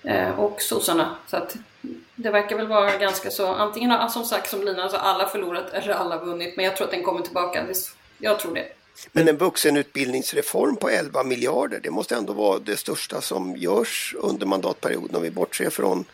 eh, 0.03 0.39
och 0.39 0.61
sossarna. 0.61 1.15
Så 1.27 1.37
att 1.37 1.55
det 2.15 2.29
verkar 2.29 2.55
väl 2.55 2.67
vara 2.67 2.97
ganska 2.97 3.31
så, 3.31 3.47
antingen 3.47 3.91
har 3.91 4.07
som 4.07 4.25
sagt 4.25 4.49
som 4.49 4.63
Lina, 4.63 4.83
alltså 4.83 4.97
alla 4.97 5.27
förlorat 5.27 5.73
eller 5.73 5.93
alla 5.93 6.17
vunnit. 6.17 6.55
Men 6.55 6.65
jag 6.65 6.75
tror 6.77 6.85
att 6.85 6.93
den 6.93 7.03
kommer 7.03 7.21
tillbaka. 7.21 7.65
Jag 8.17 8.39
tror 8.39 8.55
det. 8.55 8.67
Men 9.11 9.27
en 9.27 9.37
vuxenutbildningsreform 9.37 10.75
på 10.75 10.89
11 10.89 11.23
miljarder, 11.23 11.79
det 11.83 11.91
måste 11.91 12.15
ändå 12.15 12.33
vara 12.33 12.59
det 12.59 12.77
största 12.77 13.21
som 13.21 13.57
görs 13.57 14.15
under 14.19 14.45
mandatperioden 14.45 15.15
om 15.15 15.21
vi 15.21 15.31
bortser 15.31 15.69
från 15.69 16.05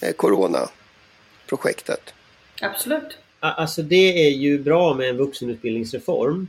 eh, 0.00 0.12
coronaprojektet. 0.12 2.14
Absolut. 2.60 3.18
Alltså 3.40 3.82
det 3.82 4.26
är 4.26 4.30
ju 4.30 4.58
bra 4.58 4.94
med 4.94 5.08
en 5.08 5.16
vuxenutbildningsreform. 5.16 6.48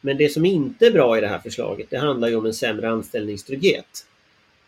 Men 0.00 0.16
det 0.16 0.28
som 0.28 0.44
inte 0.44 0.86
är 0.86 0.90
bra 0.90 1.18
i 1.18 1.20
det 1.20 1.28
här 1.28 1.38
förslaget, 1.38 1.86
det 1.90 1.98
handlar 1.98 2.28
ju 2.28 2.36
om 2.36 2.46
en 2.46 2.54
sämre 2.54 2.90
anställningstrygghet. 2.90 4.06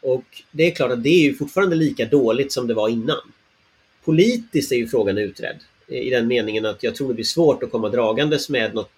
Och 0.00 0.42
det 0.50 0.66
är 0.66 0.74
klart 0.74 0.90
att 0.90 1.02
det 1.02 1.08
är 1.08 1.22
ju 1.22 1.34
fortfarande 1.34 1.76
lika 1.76 2.04
dåligt 2.04 2.52
som 2.52 2.66
det 2.66 2.74
var 2.74 2.88
innan. 2.88 3.32
Politiskt 4.04 4.72
är 4.72 4.76
ju 4.76 4.88
frågan 4.88 5.18
utredd 5.18 5.56
i 5.86 6.10
den 6.10 6.26
meningen 6.26 6.66
att 6.66 6.82
jag 6.82 6.94
tror 6.94 7.08
det 7.08 7.14
blir 7.14 7.24
svårt 7.24 7.62
att 7.62 7.70
komma 7.70 7.88
dragandes 7.88 8.48
med 8.48 8.74
något 8.74 8.90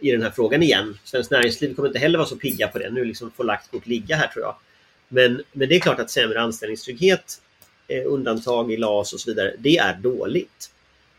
i 0.00 0.10
den 0.10 0.22
här 0.22 0.30
frågan 0.30 0.62
igen. 0.62 0.98
Svenskt 1.04 1.30
Näringsliv 1.30 1.74
kommer 1.74 1.88
inte 1.88 1.98
heller 1.98 2.18
vara 2.18 2.28
så 2.28 2.36
pigga 2.36 2.68
på 2.68 2.78
det. 2.78 2.90
Nu 2.90 3.04
liksom 3.04 3.30
får 3.30 3.44
lagt 3.44 3.70
kort 3.70 3.86
ligga 3.86 4.16
här 4.16 4.26
tror 4.26 4.44
jag. 4.44 4.56
Men, 5.08 5.42
men 5.52 5.68
det 5.68 5.76
är 5.76 5.80
klart 5.80 6.00
att 6.00 6.10
sämre 6.10 6.40
anställningstrygghet, 6.40 7.40
eh, 7.88 8.02
undantag 8.06 8.72
i 8.72 8.76
LAS 8.76 9.12
och 9.12 9.20
så 9.20 9.30
vidare, 9.30 9.54
det 9.58 9.78
är 9.78 9.94
dåligt. 9.94 10.70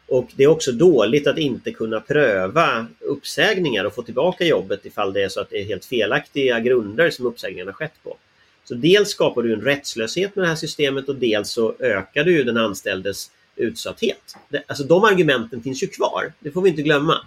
Och 0.07 0.29
det 0.35 0.43
är 0.43 0.47
också 0.47 0.71
dåligt 0.71 1.27
att 1.27 1.37
inte 1.37 1.71
kunna 1.71 1.99
pröva 1.99 2.87
uppsägningar 2.99 3.85
och 3.85 3.95
få 3.95 4.01
tillbaka 4.01 4.45
jobbet 4.45 4.85
ifall 4.85 5.13
det 5.13 5.23
är 5.23 5.29
så 5.29 5.41
att 5.41 5.49
det 5.49 5.57
är 5.57 5.65
helt 5.65 5.85
felaktiga 5.85 6.59
grunder 6.59 7.09
som 7.09 7.25
uppsägningarna 7.25 7.73
skett 7.73 7.93
på. 8.03 8.17
Så 8.63 8.75
dels 8.75 9.09
skapar 9.09 9.41
du 9.41 9.53
en 9.53 9.61
rättslöshet 9.61 10.35
med 10.35 10.43
det 10.43 10.49
här 10.49 10.55
systemet 10.55 11.09
och 11.09 11.15
dels 11.15 11.49
så 11.49 11.75
ökar 11.79 12.23
du 12.23 12.31
ju 12.31 12.43
den 12.43 12.57
anställdes 12.57 13.31
utsatthet. 13.55 14.35
Alltså 14.67 14.83
de 14.83 15.03
argumenten 15.03 15.63
finns 15.63 15.83
ju 15.83 15.87
kvar, 15.87 16.33
det 16.39 16.51
får 16.51 16.61
vi 16.61 16.69
inte 16.69 16.81
glömma. 16.81 17.17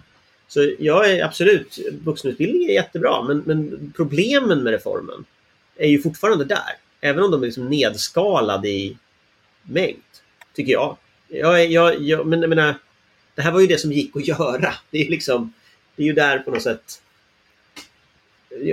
Så 0.53 0.71
jag 0.79 1.11
är 1.11 1.23
absolut, 1.23 1.79
vuxenutbildning 2.03 2.65
är 2.65 2.73
jättebra 2.73 3.23
men, 3.23 3.37
men 3.37 3.93
problemen 3.95 4.63
med 4.63 4.71
reformen 4.71 5.25
är 5.77 5.87
ju 5.87 6.01
fortfarande 6.01 6.45
där. 6.45 6.77
Även 7.01 7.23
om 7.23 7.31
de 7.31 7.41
är 7.41 7.45
liksom 7.45 7.69
nedskalade 7.69 8.69
i 8.69 8.97
mängd, 9.63 9.97
tycker 10.55 10.71
jag. 10.71 10.97
jag, 11.27 11.71
jag, 11.71 12.01
jag 12.01 12.27
men 12.27 12.41
jag 12.41 12.49
menar, 12.49 12.75
det 13.35 13.41
här 13.41 13.51
var 13.51 13.59
ju 13.59 13.67
det 13.67 13.77
som 13.77 13.91
gick 13.91 14.15
att 14.15 14.27
göra. 14.27 14.73
Det 14.91 15.05
är, 15.05 15.09
liksom, 15.09 15.53
det 15.95 16.03
är 16.03 16.07
ju 16.07 16.13
där 16.13 16.39
på 16.39 16.51
något 16.51 16.63
sätt. 16.63 17.01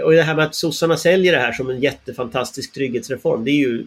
Och 0.02 0.12
det 0.12 0.22
här 0.22 0.34
med 0.34 0.44
att 0.44 0.54
sossarna 0.54 0.96
säljer 0.96 1.32
det 1.32 1.38
här 1.38 1.52
som 1.52 1.70
en 1.70 1.80
jättefantastisk 1.80 2.72
trygghetsreform, 2.72 3.44
det 3.44 3.50
är 3.50 3.68
ju 3.68 3.86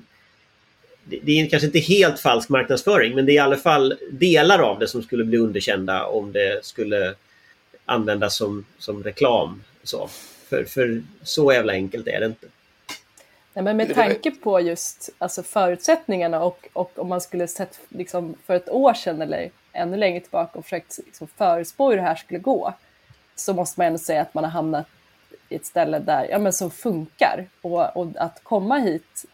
det 1.04 1.40
är 1.40 1.50
kanske 1.50 1.66
inte 1.66 1.80
helt 1.80 2.20
falsk 2.20 2.50
marknadsföring 2.50 3.16
men 3.16 3.26
det 3.26 3.32
är 3.32 3.36
i 3.36 3.40
alla 3.40 3.58
fall 3.58 3.94
delar 4.12 4.60
av 4.60 4.80
det 4.80 4.88
som 4.88 5.04
skulle 5.04 5.24
bli 5.24 5.38
underkända 5.38 6.06
om 6.06 6.32
det 6.32 6.66
skulle 6.66 7.16
användas 7.86 8.36
som, 8.36 8.66
som 8.78 9.04
reklam. 9.04 9.64
Så. 9.84 10.08
För, 10.50 10.64
för 10.64 11.04
så 11.24 11.54
jävla 11.54 11.74
enkelt 11.74 12.08
är 12.08 12.20
det 12.20 12.26
inte. 12.26 12.48
Nej, 13.54 13.64
men 13.64 13.78
med 13.78 13.96
tanke 13.96 14.32
på 14.32 14.60
just 14.60 15.10
alltså, 15.18 15.44
förutsättningarna 15.44 16.44
och, 16.44 16.68
och 16.74 17.00
om 17.00 17.08
man 17.08 17.22
skulle 17.22 17.48
sett 17.48 17.80
liksom, 17.90 18.36
för 18.46 18.56
ett 18.56 18.70
år 18.70 18.94
sedan 18.94 19.22
eller 19.22 19.52
ännu 19.72 19.98
längre 19.98 20.20
tillbaka 20.20 20.60
och 20.60 20.66
försökt 20.66 21.00
liksom, 21.06 21.28
förutspå 21.28 21.90
hur 21.90 21.98
det 21.98 22.04
här 22.04 22.16
skulle 22.16 22.40
gå 22.40 22.74
så 23.36 23.54
måste 23.54 23.80
man 23.80 23.88
ändå 23.88 24.00
säga 24.00 24.22
att 24.22 24.34
man 24.34 24.44
har 24.44 24.52
hamnat 24.52 24.88
i 25.50 25.56
ett 25.56 25.66
ställe 25.66 26.00
där, 26.00 26.28
ja, 26.30 26.40
men 26.40 26.54
som 26.54 26.72
funkar. 26.72 27.48
Och, 27.62 27.98
och 27.98 28.08
att 28.16 28.44
komma 28.44 28.78
hit, 28.78 29.26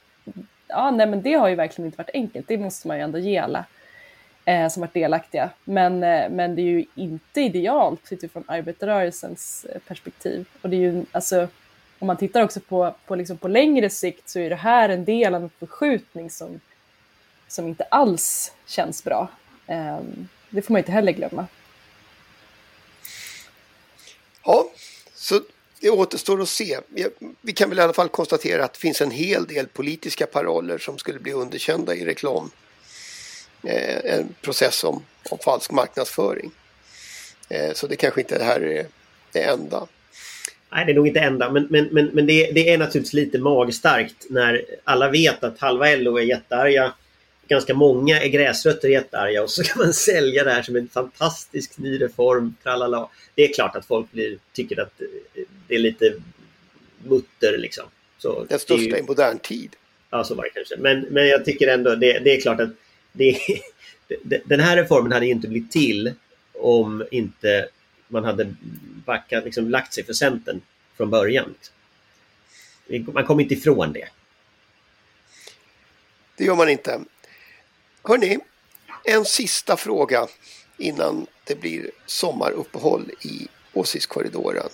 ja, 0.68 0.92
nej, 0.92 1.08
men 1.08 1.22
det 1.22 1.34
har 1.34 1.50
ju 1.50 1.56
verkligen 1.56 1.86
inte 1.86 1.98
varit 1.98 2.10
enkelt. 2.14 2.48
Det 2.48 2.58
måste 2.58 2.88
man 2.88 2.98
ju 2.98 3.04
ändå 3.04 3.20
ge 3.20 3.38
alla 3.38 3.66
Eh, 4.50 4.70
som 4.70 4.82
varit 4.82 4.94
delaktiga. 4.94 5.50
Men, 5.64 6.04
eh, 6.04 6.30
men 6.30 6.56
det 6.56 6.62
är 6.62 6.64
ju 6.64 6.86
inte 6.96 7.42
idealt 7.42 8.02
utifrån 8.10 8.44
arbetarrörelsens 8.48 9.66
eh, 9.66 9.82
perspektiv. 9.88 10.46
Och 10.62 10.70
det 10.70 10.76
är 10.76 10.80
ju, 10.80 11.06
alltså, 11.12 11.48
om 12.00 12.08
man 12.08 12.18
tittar 12.18 12.44
också 12.44 12.60
på, 12.60 12.96
på, 13.06 13.16
liksom 13.16 13.38
på 13.38 13.48
längre 13.48 13.90
sikt 13.90 14.30
så 14.30 14.40
är 14.40 14.50
det 14.50 14.56
här 14.56 14.90
en 14.90 15.06
del 15.06 15.36
av 15.36 15.44
en 15.44 15.50
förskjutning 15.60 16.30
som, 16.30 16.60
som 17.48 17.68
inte 17.68 17.84
alls 17.84 18.52
känns 18.66 19.04
bra. 19.04 19.28
Eh, 19.68 20.00
det 20.50 20.62
får 20.62 20.74
man 20.74 20.80
inte 20.80 20.92
heller 20.92 21.12
glömma. 21.12 21.48
Ja, 24.46 24.72
så 25.14 25.42
det 25.80 25.90
återstår 25.90 26.42
att 26.42 26.50
se. 26.50 26.80
Vi 27.42 27.54
kan 27.54 27.70
väl 27.70 27.80
i 27.80 27.82
alla 27.82 27.94
fall 27.94 28.10
konstatera 28.10 28.64
att 28.64 28.74
det 28.74 28.80
finns 28.80 29.02
en 29.02 29.12
hel 29.12 29.46
del 29.46 29.68
politiska 29.68 30.26
paroller 30.26 30.78
som 30.78 30.98
skulle 30.98 31.20
bli 31.20 31.34
underkända 31.34 31.96
i 31.96 32.06
reklam 32.06 32.52
en 33.64 34.36
process 34.42 34.84
om, 34.84 35.04
om 35.30 35.38
falsk 35.40 35.72
marknadsföring. 35.72 36.52
Eh, 37.50 37.74
så 37.74 37.88
det 37.88 37.96
kanske 37.96 38.22
inte 38.22 38.38
det 38.38 38.44
här 38.44 38.62
är 38.62 38.86
det 39.32 39.44
enda. 39.44 39.88
Nej, 40.72 40.86
det 40.86 40.92
är 40.92 40.96
nog 40.96 41.08
inte 41.08 41.20
enda, 41.20 41.52
men, 41.52 41.68
men, 41.70 41.88
men, 41.92 42.06
men 42.06 42.26
det, 42.26 42.52
det 42.52 42.70
är 42.70 42.78
naturligtvis 42.78 43.14
lite 43.14 43.40
magstarkt 43.40 44.26
när 44.30 44.66
alla 44.84 45.10
vet 45.10 45.44
att 45.44 45.60
halva 45.60 45.96
LO 45.96 46.18
är 46.18 46.24
jättearga. 46.24 46.94
Ganska 47.48 47.74
många 47.74 48.22
är 48.22 48.28
gräsrötter 48.28 48.88
jättearga 48.88 49.44
och 49.44 49.50
så 49.50 49.64
kan 49.64 49.78
man 49.78 49.94
sälja 49.94 50.44
det 50.44 50.52
här 50.52 50.62
som 50.62 50.76
en 50.76 50.88
fantastisk 50.88 51.78
ny 51.78 52.02
reform. 52.02 52.56
Tralala. 52.64 53.10
Det 53.36 53.44
är 53.44 53.54
klart 53.54 53.76
att 53.76 53.86
folk 53.86 54.12
blir, 54.12 54.38
tycker 54.54 54.82
att 54.82 55.02
det 55.68 55.76
är 55.76 55.80
lite 55.80 56.14
mutter 57.04 57.58
liksom. 57.58 57.86
Så 58.18 58.46
Den 58.50 58.60
största 58.60 58.84
ju... 58.84 58.98
i 58.98 59.02
modern 59.02 59.40
tid. 59.40 59.76
Ja, 60.10 60.24
så 60.24 60.36
var 60.36 60.44
det 60.44 60.50
kanske. 60.50 60.76
Men, 60.78 61.00
men 61.02 61.28
jag 61.28 61.46
tycker 61.46 61.68
ändå 61.68 61.96
det, 61.96 62.20
det 62.20 62.36
är 62.36 62.42
klart 62.42 62.60
att 62.60 62.70
det, 64.24 64.42
den 64.46 64.60
här 64.60 64.78
reformen 64.78 65.12
hade 65.12 65.28
inte 65.28 65.48
blivit 65.48 65.72
till 65.72 66.14
om 66.54 67.06
inte 67.12 67.70
man 68.08 68.24
hade 68.24 68.56
backat, 69.06 69.46
liksom, 69.46 69.70
lagt 69.70 69.94
sig 69.94 70.04
för 70.06 70.14
Centern 70.14 70.62
från 70.98 71.10
början. 71.10 71.56
Liksom. 72.88 73.14
Man 73.14 73.26
kommer 73.26 73.44
inte 73.44 73.54
ifrån 73.54 73.94
det. 73.94 74.10
Det 76.36 76.44
gör 76.44 76.56
man 76.56 76.70
inte. 76.70 77.02
Hörni, 78.04 78.38
en 79.04 79.26
sista 79.26 79.78
fråga 79.78 80.28
innan 80.78 81.28
det 81.44 81.56
blir 81.56 81.92
sommaruppehåll 82.06 83.12
i 83.22 83.48
åsiktskorridoren. 83.74 84.70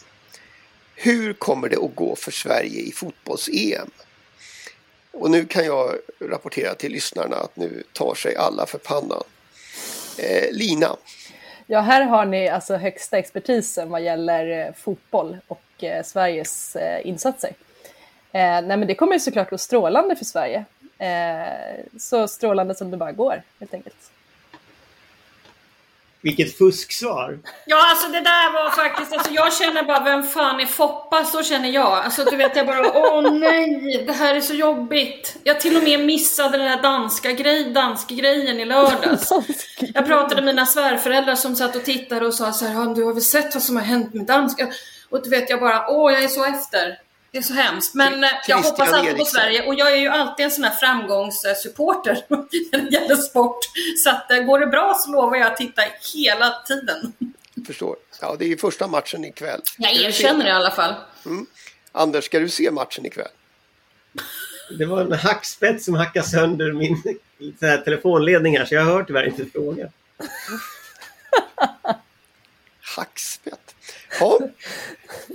Hur 0.96 1.34
kommer 1.34 1.70
det 1.70 1.78
att 1.78 1.96
gå 1.96 2.16
för 2.16 2.32
Sverige 2.32 2.82
i 2.82 2.92
fotbolls-EM? 2.92 3.90
Och 5.16 5.32
nu 5.32 5.46
kan 5.46 5.66
jag 5.66 5.96
rapportera 6.20 6.76
till 6.76 6.92
lyssnarna 6.92 7.36
att 7.36 7.56
nu 7.56 7.84
tar 7.94 8.16
sig 8.16 8.36
alla 8.36 8.66
för 8.66 8.78
pannan. 8.78 9.24
Eh, 10.18 10.52
Lina. 10.52 10.98
Ja, 11.66 11.80
här 11.80 12.02
har 12.02 12.26
ni 12.26 12.50
alltså 12.50 12.76
högsta 12.76 13.18
expertisen 13.18 13.90
vad 13.90 14.02
gäller 14.02 14.66
eh, 14.68 14.74
fotboll 14.74 15.38
och 15.48 15.84
eh, 15.84 16.04
Sveriges 16.04 16.76
eh, 16.76 17.08
insatser. 17.08 17.50
Eh, 18.32 18.62
nej, 18.62 18.78
men 18.78 18.88
det 18.88 18.96
kommer 18.96 19.14
ju 19.14 19.20
såklart 19.20 19.50
gå 19.50 19.58
strålande 19.58 20.16
för 20.16 20.26
Sverige. 20.26 20.66
Eh, 20.98 22.00
så 22.00 22.28
strålande 22.28 22.76
som 22.76 22.92
det 22.92 22.98
bara 22.98 23.12
går, 23.12 23.44
helt 23.60 23.74
enkelt. 23.74 24.12
Vilket 26.26 26.58
fusksvar! 26.58 27.40
Ja, 27.66 27.90
alltså 27.90 28.08
det 28.08 28.20
där 28.20 28.54
var 28.54 28.70
faktiskt, 28.70 29.14
alltså 29.14 29.32
jag 29.32 29.54
känner 29.54 29.84
bara, 29.84 30.04
vem 30.04 30.24
fan 30.24 30.60
är 30.60 30.66
Foppa? 30.66 31.24
Så 31.24 31.44
känner 31.44 31.70
jag. 31.70 31.92
Alltså 31.92 32.24
du 32.24 32.38
vet, 32.38 32.56
jag 32.56 32.68
bara, 32.68 32.98
åh 32.98 33.32
nej, 33.32 34.04
det 34.08 34.14
här 34.14 34.36
är 34.36 34.42
så 34.42 34.54
jobbigt. 34.54 35.36
Jag 35.44 35.60
till 35.60 35.78
och 35.78 35.84
med 35.84 36.06
missade 36.06 36.58
den 36.58 36.72
där 36.72 36.82
danska, 36.82 37.32
grej, 37.32 37.64
danska 37.74 38.16
grejen 38.16 38.60
i 38.60 38.66
lördags. 38.66 39.30
Jag 39.94 40.06
pratade 40.06 40.36
med 40.36 40.56
mina 40.56 40.66
svärföräldrar 40.66 41.36
som 41.36 41.56
satt 41.56 41.76
och 41.76 41.84
tittade 41.84 42.28
och 42.28 42.34
sa 42.34 42.52
så 42.54 42.66
här, 42.66 42.96
du 42.96 43.04
har 43.04 43.14
väl 43.14 43.24
sett 43.24 43.54
vad 43.54 43.64
som 43.64 43.76
har 43.76 43.84
hänt 43.84 44.14
med 44.14 44.26
danska? 44.26 44.68
Och 45.10 45.24
du 45.24 45.30
vet, 45.30 45.50
jag 45.50 45.60
bara, 45.60 45.88
åh, 45.90 46.14
jag 46.14 46.24
är 46.24 46.28
så 46.28 46.46
efter. 46.46 47.05
Det 47.36 47.40
är 47.40 47.44
så 47.44 47.54
hemskt. 47.54 47.94
Men 47.94 48.24
eh, 48.24 48.30
jag 48.48 48.58
hoppas 48.58 48.94
alltid 48.94 49.18
på 49.18 49.26
Sverige 49.26 49.66
och 49.66 49.76
jag 49.76 49.92
är 49.92 49.96
ju 49.96 50.08
alltid 50.08 50.46
en 50.46 50.52
sån 50.52 50.64
här 50.64 50.76
framgångssupporter 50.76 52.26
när 52.28 52.82
det 52.82 52.90
gäller 52.90 53.16
sport. 53.16 53.60
Så 54.04 54.10
att 54.10 54.32
eh, 54.32 54.40
går 54.40 54.60
det 54.60 54.68
bra 54.68 54.94
så 55.00 55.12
lovar 55.12 55.38
jag 55.38 55.48
att 55.48 55.58
titta 55.58 55.82
hela 56.14 56.62
tiden. 56.68 57.14
Förstår. 57.68 57.96
Ja, 58.22 58.36
det 58.40 58.46
är 58.46 58.48
ju 58.48 58.58
första 58.58 58.88
matchen 58.88 59.26
ikväll. 59.26 59.62
Jag 59.78 59.94
erkänner 59.94 60.44
det 60.44 60.50
i 60.50 60.54
alla 60.54 60.72
fall. 60.72 60.94
Mm. 61.26 61.46
Anders, 61.92 62.26
ska 62.26 62.40
du 62.40 62.50
se 62.50 62.72
matchen 62.72 63.06
ikväll? 63.06 63.32
Det 64.78 64.86
var 64.86 65.02
en 65.02 65.12
hackspett 65.12 65.84
som 65.84 65.96
hackade 65.96 66.28
sönder 66.28 66.72
min 66.72 67.04
här, 67.62 67.78
telefonledning 67.78 68.58
här 68.58 68.66
så 68.66 68.76
jag 68.76 68.86
hör 68.86 69.04
tyvärr 69.04 69.28
inte 69.28 69.46
frågan. 69.46 69.90
hackspett? 72.82 73.76
Ja. 74.20 74.40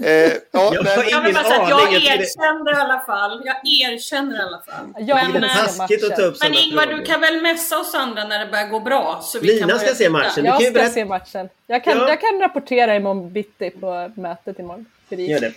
Eh, 0.03 0.11
ja, 0.11 0.35
Jag 0.53 0.85
men, 0.85 0.87
har 0.97 1.05
ingen 1.05 1.37
att 1.37 1.47
jag 1.69 1.73
aning. 1.83 1.93
Jag 1.93 2.21
erkänner 2.21 2.73
i 2.79 2.81
alla 2.81 3.01
fall. 3.07 3.43
Jag 3.45 3.57
erkänner 3.93 4.37
i 4.37 4.43
alla 4.43 4.63
fall. 4.67 4.87
Jag 4.99 5.33
men, 5.33 5.45
eh, 5.45 5.51
taskigt 5.57 6.05
att 6.05 6.17
ta 6.17 6.23
upp 6.23 6.37
men 6.41 6.55
Ingvar, 6.55 6.87
du 6.87 7.03
kan 7.05 7.21
väl 7.21 7.41
messa 7.43 7.79
oss 7.79 7.95
andra 7.95 8.25
när 8.25 8.39
det 8.45 8.51
börjar 8.51 8.67
gå 8.69 8.81
bra? 8.81 9.21
Så 9.23 9.39
vi 9.41 9.47
kan 9.49 9.55
Lina 9.57 9.67
börja 9.67 9.79
ska 9.79 9.95
se 9.95 10.09
matchen. 10.11 10.45
Jag 10.45 10.55
kan 10.55 10.63
ska 10.63 10.71
berätta- 10.73 10.91
se 10.91 11.05
matchen. 11.05 11.49
Jag 11.67 11.85
kan, 11.85 11.99
Ja. 11.99 12.09
jag 12.09 12.21
kan 12.21 12.41
rapportera 12.41 12.97
imorgon 12.97 13.33
bitti 13.33 13.71
på 13.71 14.13
mötet 14.17 14.59
imorgon. 14.59 14.87
Gör 15.09 15.41
det. 15.41 15.53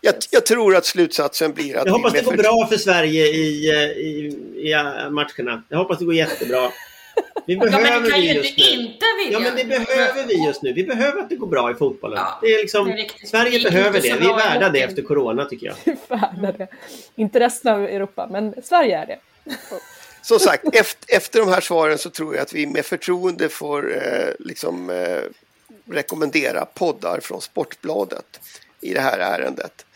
jag, 0.00 0.14
jag 0.30 0.46
tror 0.46 0.76
att 0.76 0.86
slutsatsen 0.86 1.52
blir 1.52 1.76
att 1.76 1.86
Jag 1.86 1.92
hoppas 1.92 2.12
det 2.12 2.24
går 2.24 2.32
för- 2.32 2.38
bra 2.42 2.66
för 2.70 2.76
Sverige 2.76 3.26
i, 3.26 3.70
eh, 3.70 3.76
i, 3.76 4.36
i 4.54 4.74
matcherna. 5.10 5.62
Jag 5.68 5.78
hoppas 5.78 5.98
det 5.98 6.04
går 6.04 6.14
jättebra. 6.14 6.70
Vi 7.46 7.54
Ja, 7.54 7.58
men 7.64 7.70
behöver 7.72 8.04
du 8.04 8.10
kan 8.10 8.20
vi 8.20 8.26
ju 8.28 8.34
just 8.34 8.58
inte 8.58 9.06
nu. 9.06 9.24
vilja. 9.24 9.32
Ja, 9.32 9.38
men 9.40 9.56
det 9.56 9.64
behöver 9.64 10.26
vi 10.26 10.46
just 10.46 10.62
nu. 10.62 10.72
Vi 10.72 10.84
behöver 10.84 11.20
att 11.20 11.28
det 11.28 11.36
går 11.36 11.46
bra 11.46 11.70
i 11.70 11.74
fotbollen. 11.74 12.18
Ja, 12.18 12.38
det 12.42 12.46
är 12.46 12.58
liksom, 12.58 12.86
det 12.88 12.92
är. 13.00 13.26
Sverige 13.26 13.58
Det 13.58 13.70
behöver 13.70 14.00
det. 14.00 14.16
Vi 14.20 14.26
är 14.26 14.36
värda 14.36 14.68
det 14.68 14.82
efter 14.82 15.02
corona 15.02 15.44
tycker 15.44 15.66
jag. 15.66 15.96
Värda 16.08 16.52
det. 16.58 16.68
Inte 17.16 17.40
resten 17.40 17.74
av 17.74 17.84
Europa, 17.84 18.28
men 18.30 18.54
Sverige 18.62 18.98
är 18.98 19.06
det. 19.06 19.18
Som 20.22 20.38
sagt, 20.38 20.64
efter, 20.72 21.16
efter 21.16 21.40
de 21.40 21.48
här 21.48 21.60
svaren 21.60 21.98
så 21.98 22.10
tror 22.10 22.34
jag 22.34 22.42
att 22.42 22.52
vi 22.52 22.66
med 22.66 22.86
förtroende 22.86 23.48
får 23.48 23.96
eh, 23.96 24.28
liksom, 24.38 24.90
eh, 24.90 25.20
rekommendera 25.92 26.64
poddar 26.64 27.20
från 27.20 27.40
Sportbladet 27.40 28.40
i 28.80 28.94
det 28.94 29.00
här 29.00 29.18
ärendet. 29.18 29.86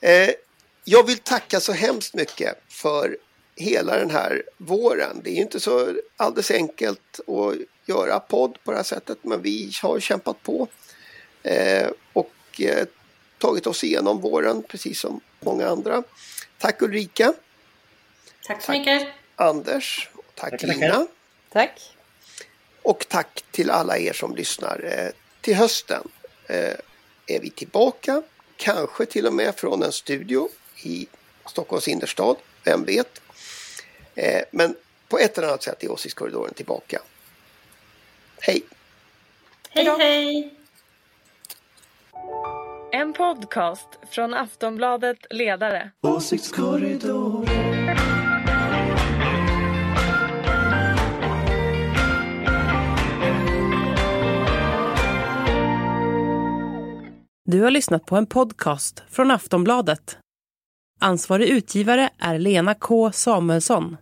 Eh, 0.00 0.30
jag 0.84 1.06
vill 1.06 1.18
tacka 1.18 1.60
så 1.60 1.72
hemskt 1.72 2.14
mycket 2.14 2.58
för 2.68 3.16
hela 3.62 3.96
den 3.96 4.10
här 4.10 4.42
våren. 4.56 5.20
Det 5.24 5.30
är 5.30 5.34
ju 5.34 5.42
inte 5.42 5.60
så 5.60 5.96
alldeles 6.16 6.50
enkelt 6.50 7.20
att 7.20 7.56
göra 7.86 8.20
podd 8.20 8.58
på 8.64 8.70
det 8.70 8.76
här 8.76 8.84
sättet 8.84 9.18
men 9.22 9.42
vi 9.42 9.72
har 9.82 10.00
kämpat 10.00 10.42
på 10.42 10.68
eh, 11.42 11.88
och 12.12 12.60
eh, 12.60 12.86
tagit 13.38 13.66
oss 13.66 13.84
igenom 13.84 14.20
våren 14.20 14.62
precis 14.62 15.00
som 15.00 15.20
många 15.40 15.68
andra. 15.68 16.02
Tack 16.58 16.82
Ulrika, 16.82 17.32
Tack 18.46 18.62
så 18.62 18.72
mycket. 18.72 19.08
Anders, 19.36 20.10
och 20.14 20.24
tack 20.34 20.50
tackar. 20.50 20.66
Lina. 20.68 21.06
Tack. 21.52 21.96
Och 22.82 23.06
tack 23.08 23.44
till 23.50 23.70
alla 23.70 23.98
er 23.98 24.12
som 24.12 24.34
lyssnar. 24.34 24.84
Eh, 24.84 25.10
till 25.40 25.54
hösten 25.54 26.08
är 27.26 27.40
vi 27.40 27.50
tillbaka. 27.50 28.22
Kanske 28.56 29.06
till 29.06 29.26
och 29.26 29.34
med 29.34 29.56
från 29.56 29.82
en 29.82 29.92
studio 29.92 30.48
i 30.82 31.06
Stockholms 31.46 31.88
innerstad. 31.88 32.36
Vem 32.64 32.84
vet? 32.84 33.21
Eh, 34.14 34.42
men 34.50 34.74
på 35.08 35.18
ett 35.18 35.38
eller 35.38 35.48
annat 35.48 35.62
sätt 35.62 35.84
är 35.84 35.90
Åsiktskorridoren 35.92 36.54
tillbaka. 36.54 37.02
Hej! 38.40 38.62
Hej, 39.70 39.84
hej. 39.98 40.54
En 42.92 43.12
podcast 43.12 43.88
från 44.10 44.34
Aftonbladet 44.34 45.18
Ledare. 45.30 45.90
Åsiktskorridoren. 46.00 47.92
Du 57.44 57.60
har 57.62 57.70
lyssnat 57.70 58.06
på 58.06 58.16
en 58.16 58.26
podcast 58.26 59.02
från 59.10 59.30
Aftonbladet. 59.30 60.18
Ansvarig 61.00 61.48
utgivare 61.48 62.10
är 62.18 62.38
Lena 62.38 62.74
K 62.74 63.12
Samuelsson. 63.12 63.96